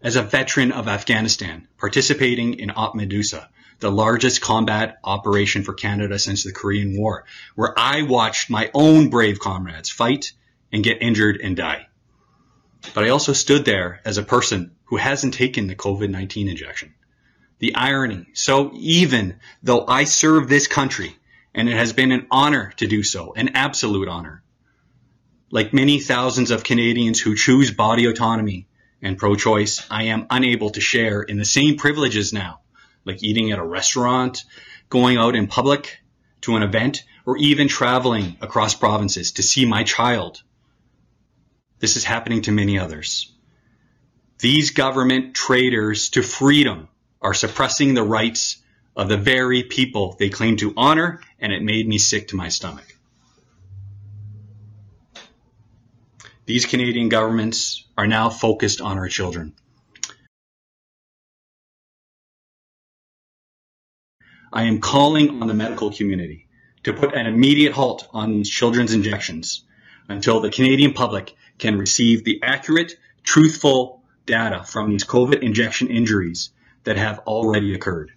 [0.00, 3.50] as a veteran of Afghanistan, participating in Op Medusa,
[3.80, 7.24] the largest combat operation for Canada since the Korean War,
[7.56, 10.30] where I watched my own brave comrades fight
[10.70, 11.88] and get injured and die.
[12.94, 16.94] But I also stood there as a person who hasn't taken the COVID-19 injection.
[17.58, 18.28] The irony.
[18.34, 21.16] So even though I serve this country
[21.54, 24.42] and it has been an honor to do so, an absolute honor,
[25.50, 28.66] like many thousands of Canadians who choose body autonomy
[29.02, 32.62] and pro-choice, I am unable to share in the same privileges now
[33.04, 34.44] like eating at a restaurant,
[34.88, 35.98] going out in public
[36.42, 40.42] to an event, or even traveling across provinces to see my child.
[41.78, 43.32] This is happening to many others.
[44.38, 46.88] These government traitors to freedom
[47.20, 48.61] are suppressing the rights
[48.96, 52.48] of the very people they claim to honor, and it made me sick to my
[52.48, 52.96] stomach.
[56.44, 59.54] These Canadian governments are now focused on our children.
[64.52, 66.46] I am calling on the medical community
[66.82, 69.64] to put an immediate halt on children's injections
[70.08, 76.50] until the Canadian public can receive the accurate, truthful data from these COVID injection injuries
[76.84, 78.12] that have already occurred.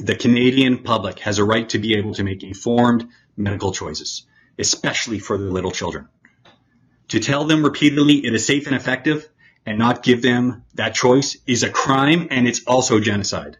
[0.00, 4.26] The Canadian public has a right to be able to make informed medical choices,
[4.58, 6.08] especially for their little children.
[7.08, 9.28] To tell them repeatedly it is safe and effective
[9.64, 13.56] and not give them that choice is a crime and it's also genocide.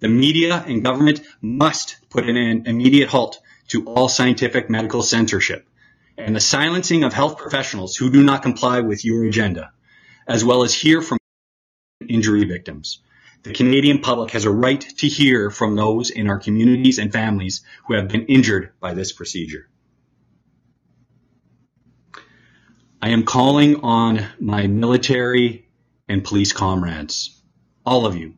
[0.00, 5.68] The media and government must put an immediate halt to all scientific medical censorship
[6.16, 9.72] and the silencing of health professionals who do not comply with your agenda,
[10.26, 11.18] as well as hear from
[12.08, 13.00] injury victims.
[13.46, 17.62] The Canadian public has a right to hear from those in our communities and families
[17.86, 19.68] who have been injured by this procedure.
[23.00, 25.68] I am calling on my military
[26.08, 27.40] and police comrades,
[27.84, 28.34] all of you,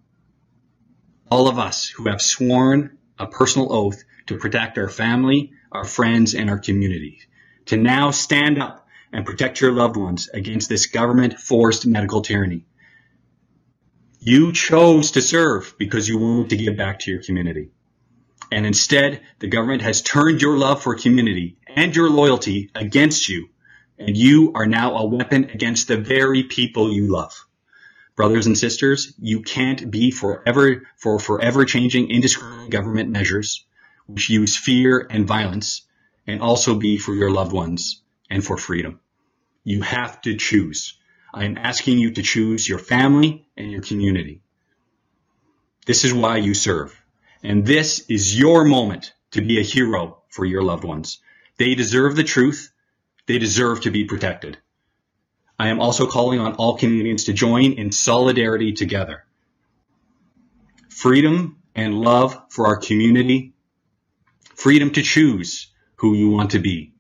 [1.31, 6.35] all of us who have sworn a personal oath to protect our family, our friends,
[6.35, 7.21] and our community,
[7.65, 12.67] to now stand up and protect your loved ones against this government forced medical tyranny.
[14.29, 17.71] You chose to serve because you wanted to give back to your community.
[18.53, 23.49] And instead, the government has turned your love for community and your loyalty against you.
[23.99, 27.35] And you are now a weapon against the very people you love
[28.17, 33.65] brothers and sisters, you can't be forever for forever changing indiscriminate government measures
[34.07, 35.83] which use fear and violence
[36.27, 38.99] and also be for your loved ones and for freedom.
[39.63, 40.99] You have to choose.
[41.39, 44.41] I am asking you to choose your family and your community.
[45.87, 47.01] This is why you serve.
[47.45, 51.21] And this is your moment to be a hero for your loved ones.
[51.57, 52.73] They deserve the truth.
[53.27, 54.59] They deserve to be protected.
[55.57, 59.23] I am also calling on all Canadians to join in solidarity together.
[60.89, 63.53] Freedom and love for our community.
[64.57, 66.95] Freedom to choose who you want to be,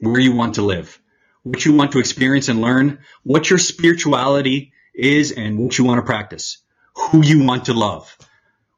[0.00, 1.01] where you want to live,
[1.42, 5.98] what you want to experience and learn, what your spirituality is and what you want
[5.98, 6.58] to practice,
[6.94, 8.16] who you want to love,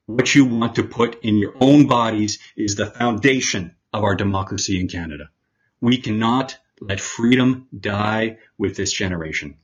[0.06, 4.80] what you want to put in your own bodies is the foundation of our democracy
[4.80, 5.30] in Canada.
[5.80, 9.56] We cannot let freedom die with this generation.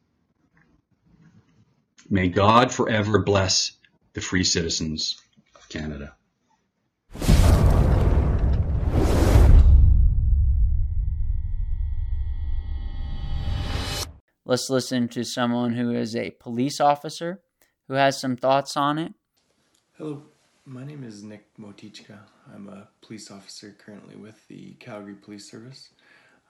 [2.09, 3.73] May God forever bless
[4.15, 5.21] the free citizens
[5.55, 6.15] of Canada.
[14.51, 17.41] Let's listen to someone who is a police officer
[17.87, 19.15] who has some thoughts on it.
[19.97, 20.25] Hello,
[20.67, 22.19] my name is Nick Motichka.
[22.53, 25.91] I'm a police officer currently with the Calgary Police Service.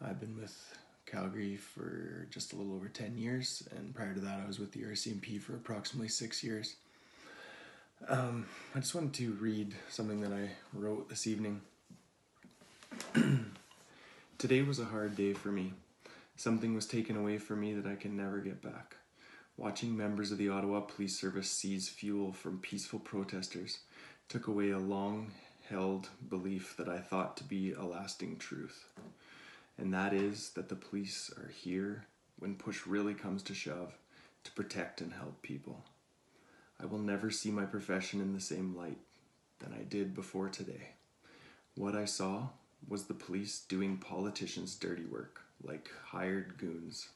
[0.03, 4.41] I've been with Calgary for just a little over 10 years, and prior to that,
[4.43, 6.77] I was with the RCMP for approximately six years.
[8.09, 11.61] Um, I just wanted to read something that I wrote this evening.
[14.39, 15.75] Today was a hard day for me.
[16.41, 18.97] Something was taken away from me that I can never get back.
[19.59, 23.81] Watching members of the Ottawa Police Service seize fuel from peaceful protesters
[24.27, 25.33] took away a long
[25.69, 28.87] held belief that I thought to be a lasting truth.
[29.77, 32.07] And that is that the police are here
[32.39, 33.99] when push really comes to shove
[34.45, 35.85] to protect and help people.
[36.83, 39.01] I will never see my profession in the same light
[39.59, 40.93] than I did before today.
[41.75, 42.49] What I saw
[42.89, 47.09] was the police doing politicians' dirty work, like hired goons.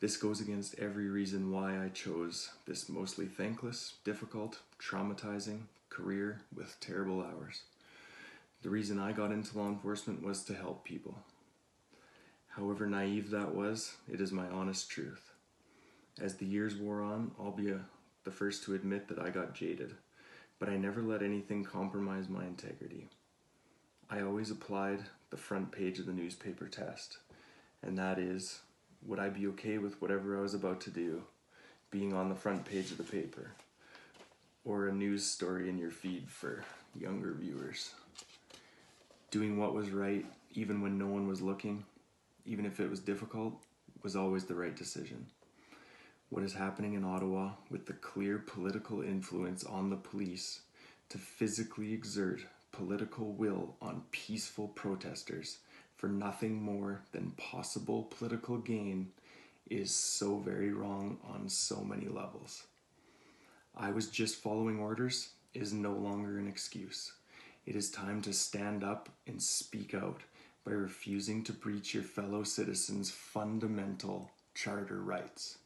[0.00, 5.60] This goes against every reason why I chose this mostly thankless, difficult, traumatizing
[5.90, 7.62] career with terrible hours.
[8.62, 11.16] The reason I got into law enforcement was to help people.
[12.48, 15.30] However naive that was, it is my honest truth.
[16.20, 17.80] As the years wore on, I'll be a,
[18.24, 19.94] the first to admit that I got jaded,
[20.58, 23.08] but I never let anything compromise my integrity.
[24.10, 25.00] I always applied
[25.32, 27.16] the front page of the newspaper test,
[27.82, 28.60] and that is
[29.04, 31.22] would I be okay with whatever I was about to do
[31.90, 33.50] being on the front page of the paper
[34.64, 36.64] or a news story in your feed for
[36.94, 37.94] younger viewers?
[39.30, 41.82] Doing what was right, even when no one was looking,
[42.44, 43.54] even if it was difficult,
[44.02, 45.26] was always the right decision.
[46.28, 50.60] What is happening in Ottawa with the clear political influence on the police
[51.08, 52.42] to physically exert
[52.72, 55.58] political will on peaceful protesters
[55.96, 59.12] for nothing more than possible political gain
[59.70, 62.64] is so very wrong on so many levels.
[63.76, 67.12] I was just following orders is no longer an excuse.
[67.64, 70.22] It is time to stand up and speak out
[70.64, 75.58] by refusing to breach your fellow citizens' fundamental charter rights.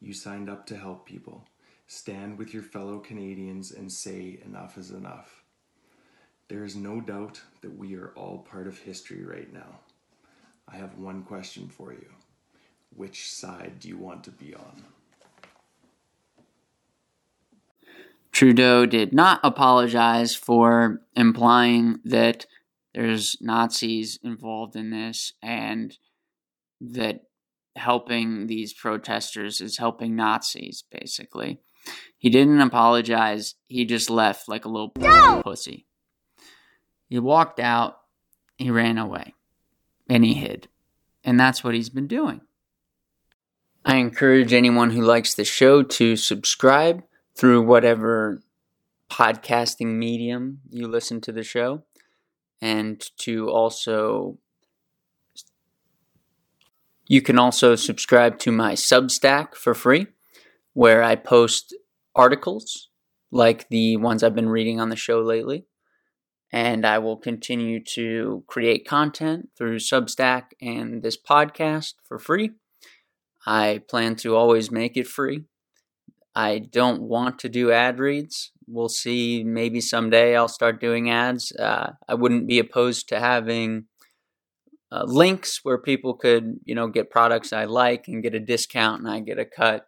[0.00, 1.46] You signed up to help people.
[1.86, 5.42] Stand with your fellow Canadians and say enough is enough.
[6.48, 9.80] There is no doubt that we are all part of history right now.
[10.68, 12.08] I have one question for you.
[12.94, 14.84] Which side do you want to be on?
[18.30, 22.46] Trudeau did not apologize for implying that
[22.94, 25.96] there's Nazis involved in this and
[26.80, 27.22] that
[27.74, 31.60] helping these protesters is helping Nazis, basically.
[32.18, 33.54] He didn't apologize.
[33.68, 35.42] He just left like a little no!
[35.42, 35.86] pussy.
[37.08, 37.98] He walked out,
[38.58, 39.34] he ran away,
[40.08, 40.68] and he hid.
[41.24, 42.40] And that's what he's been doing.
[43.84, 47.04] I encourage anyone who likes the show to subscribe
[47.36, 48.42] through whatever
[49.08, 51.84] podcasting medium you listen to the show
[52.60, 54.38] and to also
[57.06, 60.08] you can also subscribe to my Substack for free
[60.72, 61.76] where I post
[62.16, 62.88] articles
[63.30, 65.66] like the ones I've been reading on the show lately
[66.56, 72.52] and I will continue to create content through Substack and this podcast for free.
[73.46, 75.44] I plan to always make it free
[76.36, 78.52] I don't want to do ad reads.
[78.68, 79.42] We'll see.
[79.42, 81.50] Maybe someday I'll start doing ads.
[81.58, 83.86] Uh, I wouldn't be opposed to having
[84.92, 89.00] uh, links where people could, you know, get products I like and get a discount
[89.00, 89.86] and I get a cut.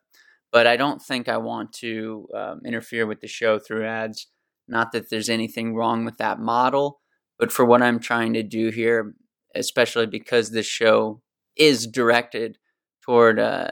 [0.51, 4.29] But I don't think I want to um, interfere with the show through ads.
[4.69, 7.01] Not that there's anything wrong with that model,
[7.39, 9.15] but for what I'm trying to do here,
[9.55, 11.23] especially because this show
[11.57, 12.59] is directed
[13.03, 13.71] toward uh,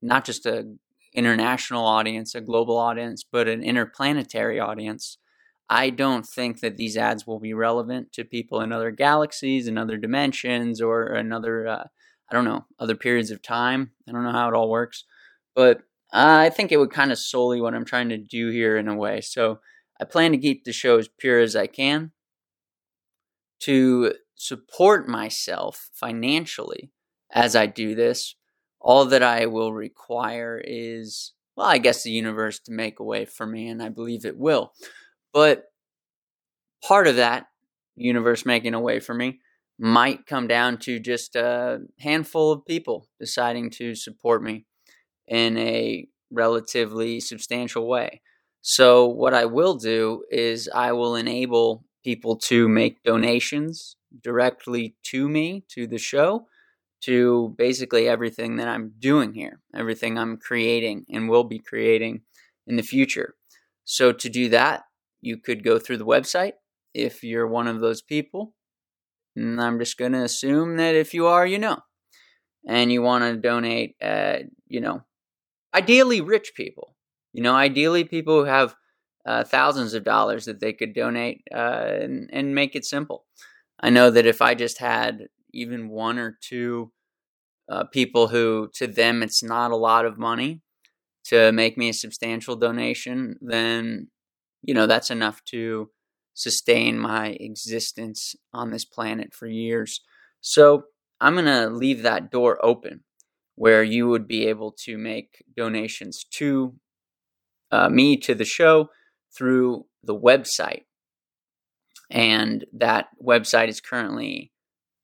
[0.00, 0.74] not just a
[1.14, 5.18] international audience, a global audience, but an interplanetary audience.
[5.68, 9.78] I don't think that these ads will be relevant to people in other galaxies and
[9.78, 11.84] other dimensions or another, uh,
[12.30, 13.92] I don't know, other periods of time.
[14.08, 15.04] I don't know how it all works,
[15.54, 15.82] but
[16.12, 18.96] I think it would kind of solely what I'm trying to do here in a
[18.96, 19.20] way.
[19.22, 19.60] So
[20.02, 22.12] I plan to keep the show as pure as I can
[23.60, 26.90] to support myself financially
[27.32, 28.34] as I do this
[28.82, 33.24] all that I will require is, well, I guess the universe to make a way
[33.24, 34.72] for me, and I believe it will.
[35.32, 35.64] But
[36.84, 37.46] part of that
[37.94, 39.38] universe making a way for me
[39.78, 44.66] might come down to just a handful of people deciding to support me
[45.28, 48.20] in a relatively substantial way.
[48.64, 55.28] So, what I will do is I will enable people to make donations directly to
[55.28, 56.46] me, to the show,
[57.02, 62.22] to basically everything that I'm doing here, everything I'm creating and will be creating
[62.68, 63.34] in the future.
[63.82, 64.84] So, to do that,
[65.20, 66.52] you could go through the website
[66.94, 68.54] if you're one of those people.
[69.34, 71.78] And I'm just going to assume that if you are, you know,
[72.64, 74.38] and you want to donate, uh,
[74.68, 75.02] you know,
[75.74, 76.91] ideally rich people,
[77.32, 78.74] you know, ideally people who have
[79.26, 83.24] uh, thousands of dollars that they could donate uh, and, and make it simple.
[83.80, 86.92] I know that if I just had even one or two
[87.70, 90.60] uh, people who, to them, it's not a lot of money
[91.24, 94.08] to make me a substantial donation, then,
[94.62, 95.90] you know, that's enough to
[96.34, 100.00] sustain my existence on this planet for years.
[100.40, 100.84] So
[101.20, 103.04] I'm going to leave that door open
[103.54, 106.74] where you would be able to make donations to
[107.72, 108.90] uh, me, to the show,
[109.36, 110.82] through the website.
[112.10, 114.52] And that website is currently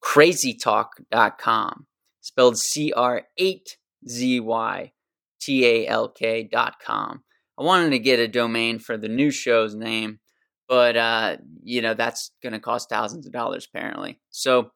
[0.05, 1.87] crazytalk.com,
[2.21, 4.93] spelled C R 8 Z Y
[5.41, 7.25] T A L K.com.
[7.59, 10.21] I wanted to get a domain for the new show's name,
[10.69, 14.21] but, uh, you know, that's going to cost thousands of dollars apparently.
[14.31, 14.71] So,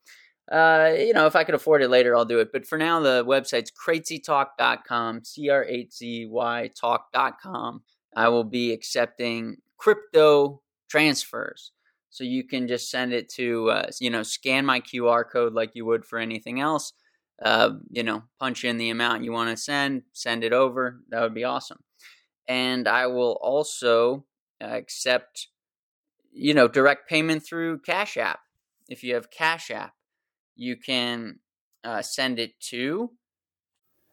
[0.50, 2.50] uh, you know, if I could afford it later, I'll do it.
[2.52, 7.82] But for now, the website's crazytalk.com, C R 8 Z Y talk.com.
[8.16, 11.72] I will be accepting crypto transfers.
[12.10, 15.70] So you can just send it to, uh, you know, scan my QR code like
[15.74, 16.92] you would for anything else.
[17.42, 21.00] Uh, you know, punch in the amount you want to send, send it over.
[21.08, 21.78] That would be awesome.
[22.46, 24.26] And I will also
[24.60, 25.48] accept,
[26.30, 28.40] you know, direct payment through Cash App.
[28.88, 29.94] If you have Cash App,
[30.56, 31.38] you can
[31.84, 33.10] uh, send it to.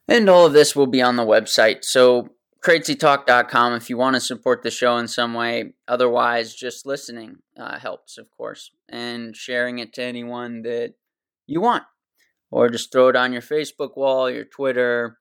[0.08, 1.84] And all of this will be on the website.
[1.84, 2.30] So
[2.62, 5.72] crazytalk.com if you want to support the show in some way.
[5.88, 10.94] Otherwise, just listening uh, helps, of course, and sharing it to anyone that
[11.46, 11.84] you want,
[12.50, 15.18] or just throw it on your Facebook wall, your Twitter,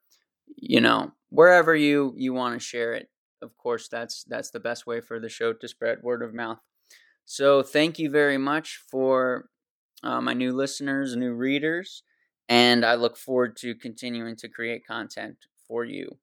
[0.57, 3.09] you know, wherever you you want to share it.
[3.41, 6.59] Of course, that's that's the best way for the show to spread word of mouth.
[7.25, 9.49] So, thank you very much for
[10.03, 12.03] uh, my new listeners, new readers,
[12.47, 15.37] and I look forward to continuing to create content
[15.67, 16.17] for you.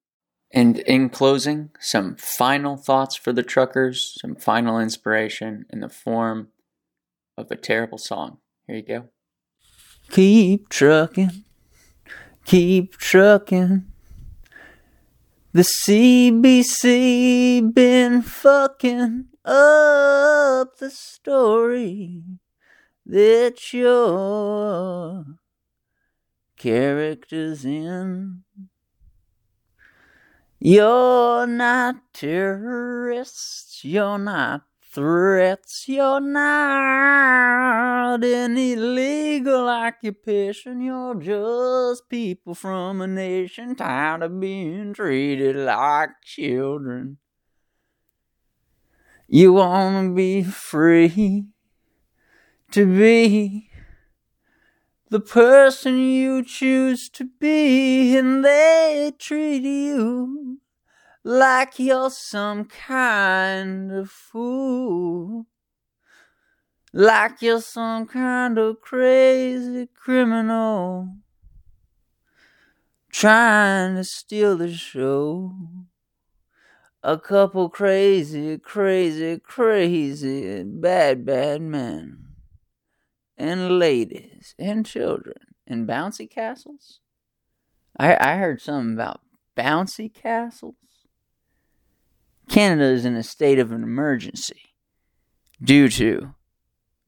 [0.51, 6.49] And in closing, some final thoughts for the truckers, some final inspiration in the form
[7.37, 8.37] of a terrible song.
[8.65, 9.09] Here you go.
[10.09, 11.43] Keep trucking,
[12.45, 13.85] keep trucking.
[15.51, 16.81] The CBC
[17.73, 22.23] been fucking up the story
[23.07, 25.23] that your
[26.57, 28.43] characters in.
[30.59, 43.01] You're not terrorists, you're not threats, you're not an illegal occupation, you're just people from
[43.01, 47.19] a nation tired of being treated like children.
[49.29, 51.45] You wanna be free
[52.71, 53.69] to be
[55.09, 60.59] the person you choose to be, and they treat you
[61.23, 65.45] like you're some kind of fool.
[66.93, 71.15] Like you're some kind of crazy criminal
[73.11, 75.53] trying to steal the show.
[77.03, 82.26] A couple crazy, crazy, crazy, bad, bad men
[83.37, 86.99] and ladies and children and bouncy castles.
[87.99, 89.21] I, I heard something about
[89.55, 90.75] bouncy castles.
[92.49, 94.73] Canada is in a state of an emergency
[95.61, 96.33] due to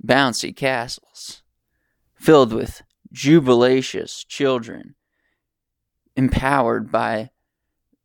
[0.05, 1.43] bouncy castles
[2.15, 4.95] filled with jubilacious children
[6.15, 7.29] empowered by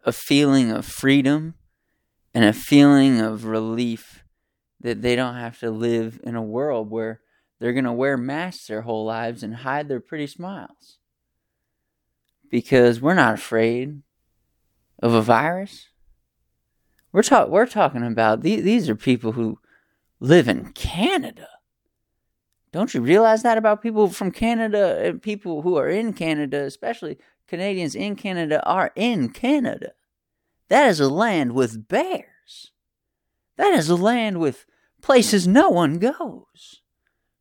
[0.04, 1.54] a feeling of freedom
[2.32, 4.24] and a feeling of relief
[4.80, 7.20] that they don't have to live in a world where
[7.64, 10.98] they're going to wear masks their whole lives and hide their pretty smiles.
[12.50, 14.02] Because we're not afraid
[15.02, 15.88] of a virus.
[17.10, 19.60] We're, talk- we're talking about these, these are people who
[20.20, 21.48] live in Canada.
[22.70, 27.16] Don't you realize that about people from Canada and people who are in Canada, especially
[27.48, 29.92] Canadians in Canada, are in Canada?
[30.68, 32.72] That is a land with bears.
[33.56, 34.66] That is a land with
[35.00, 36.82] places no one goes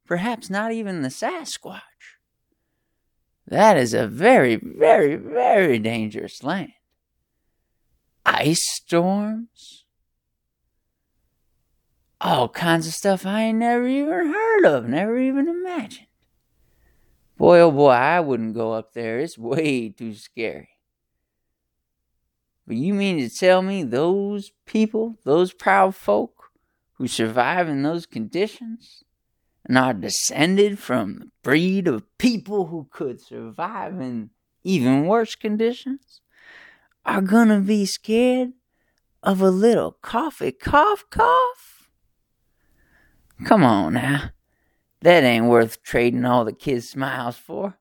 [0.05, 1.81] perhaps not even the Sasquatch.
[3.47, 6.73] That is a very, very, very dangerous land.
[8.25, 9.85] Ice storms,
[12.21, 16.07] all kinds of stuff I ain't never even heard of, never even imagined.
[17.37, 19.19] Boy, oh boy, I wouldn't go up there.
[19.19, 20.69] It's way too scary.
[22.65, 26.51] But you mean to tell me those people, those proud folk
[26.93, 29.03] who survive in those conditions,
[29.65, 34.29] and are descended from the breed of people who could survive in
[34.63, 36.21] even worse conditions
[37.05, 38.53] are gonna be scared
[39.21, 41.89] of a little coffee cough cough?
[43.45, 44.31] Come on now.
[45.01, 47.77] That ain't worth trading all the kids' smiles for.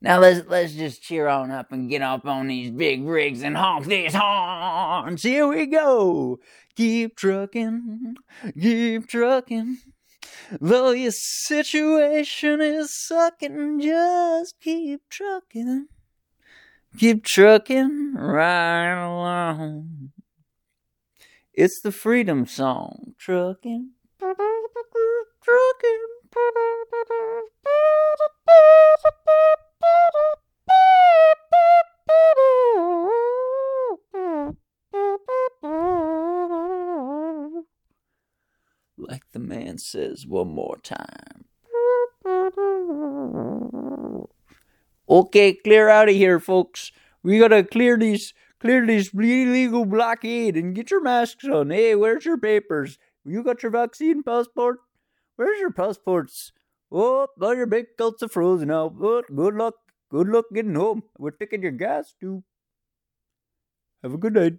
[0.00, 3.56] Now let's let's just cheer on up and get up on these big rigs and
[3.56, 5.22] honk these horns.
[5.22, 6.38] Here we go.
[6.76, 8.16] Keep trucking,
[8.60, 9.78] keep trucking.
[10.60, 15.88] Though your situation is sucking, just keep trucking.
[16.98, 20.12] Keep trucking right along.
[21.52, 23.14] It's the freedom song.
[23.18, 25.98] Trucking, trucking.
[38.98, 41.44] Like the man says one more time.
[45.08, 46.92] Okay, clear out of here, folks.
[47.22, 51.70] We gotta clear these clear this illegal blockade and get your masks on.
[51.70, 52.98] Hey, where's your papers?
[53.24, 54.78] You got your vaccine passport?
[55.36, 56.52] Where's your passports?
[56.90, 58.92] Oh, all your bank accounts are frozen now.
[59.00, 59.74] Oh, good luck.
[60.10, 61.02] Good luck getting home.
[61.18, 62.42] We're taking your gas too.
[64.02, 64.54] Have a good night.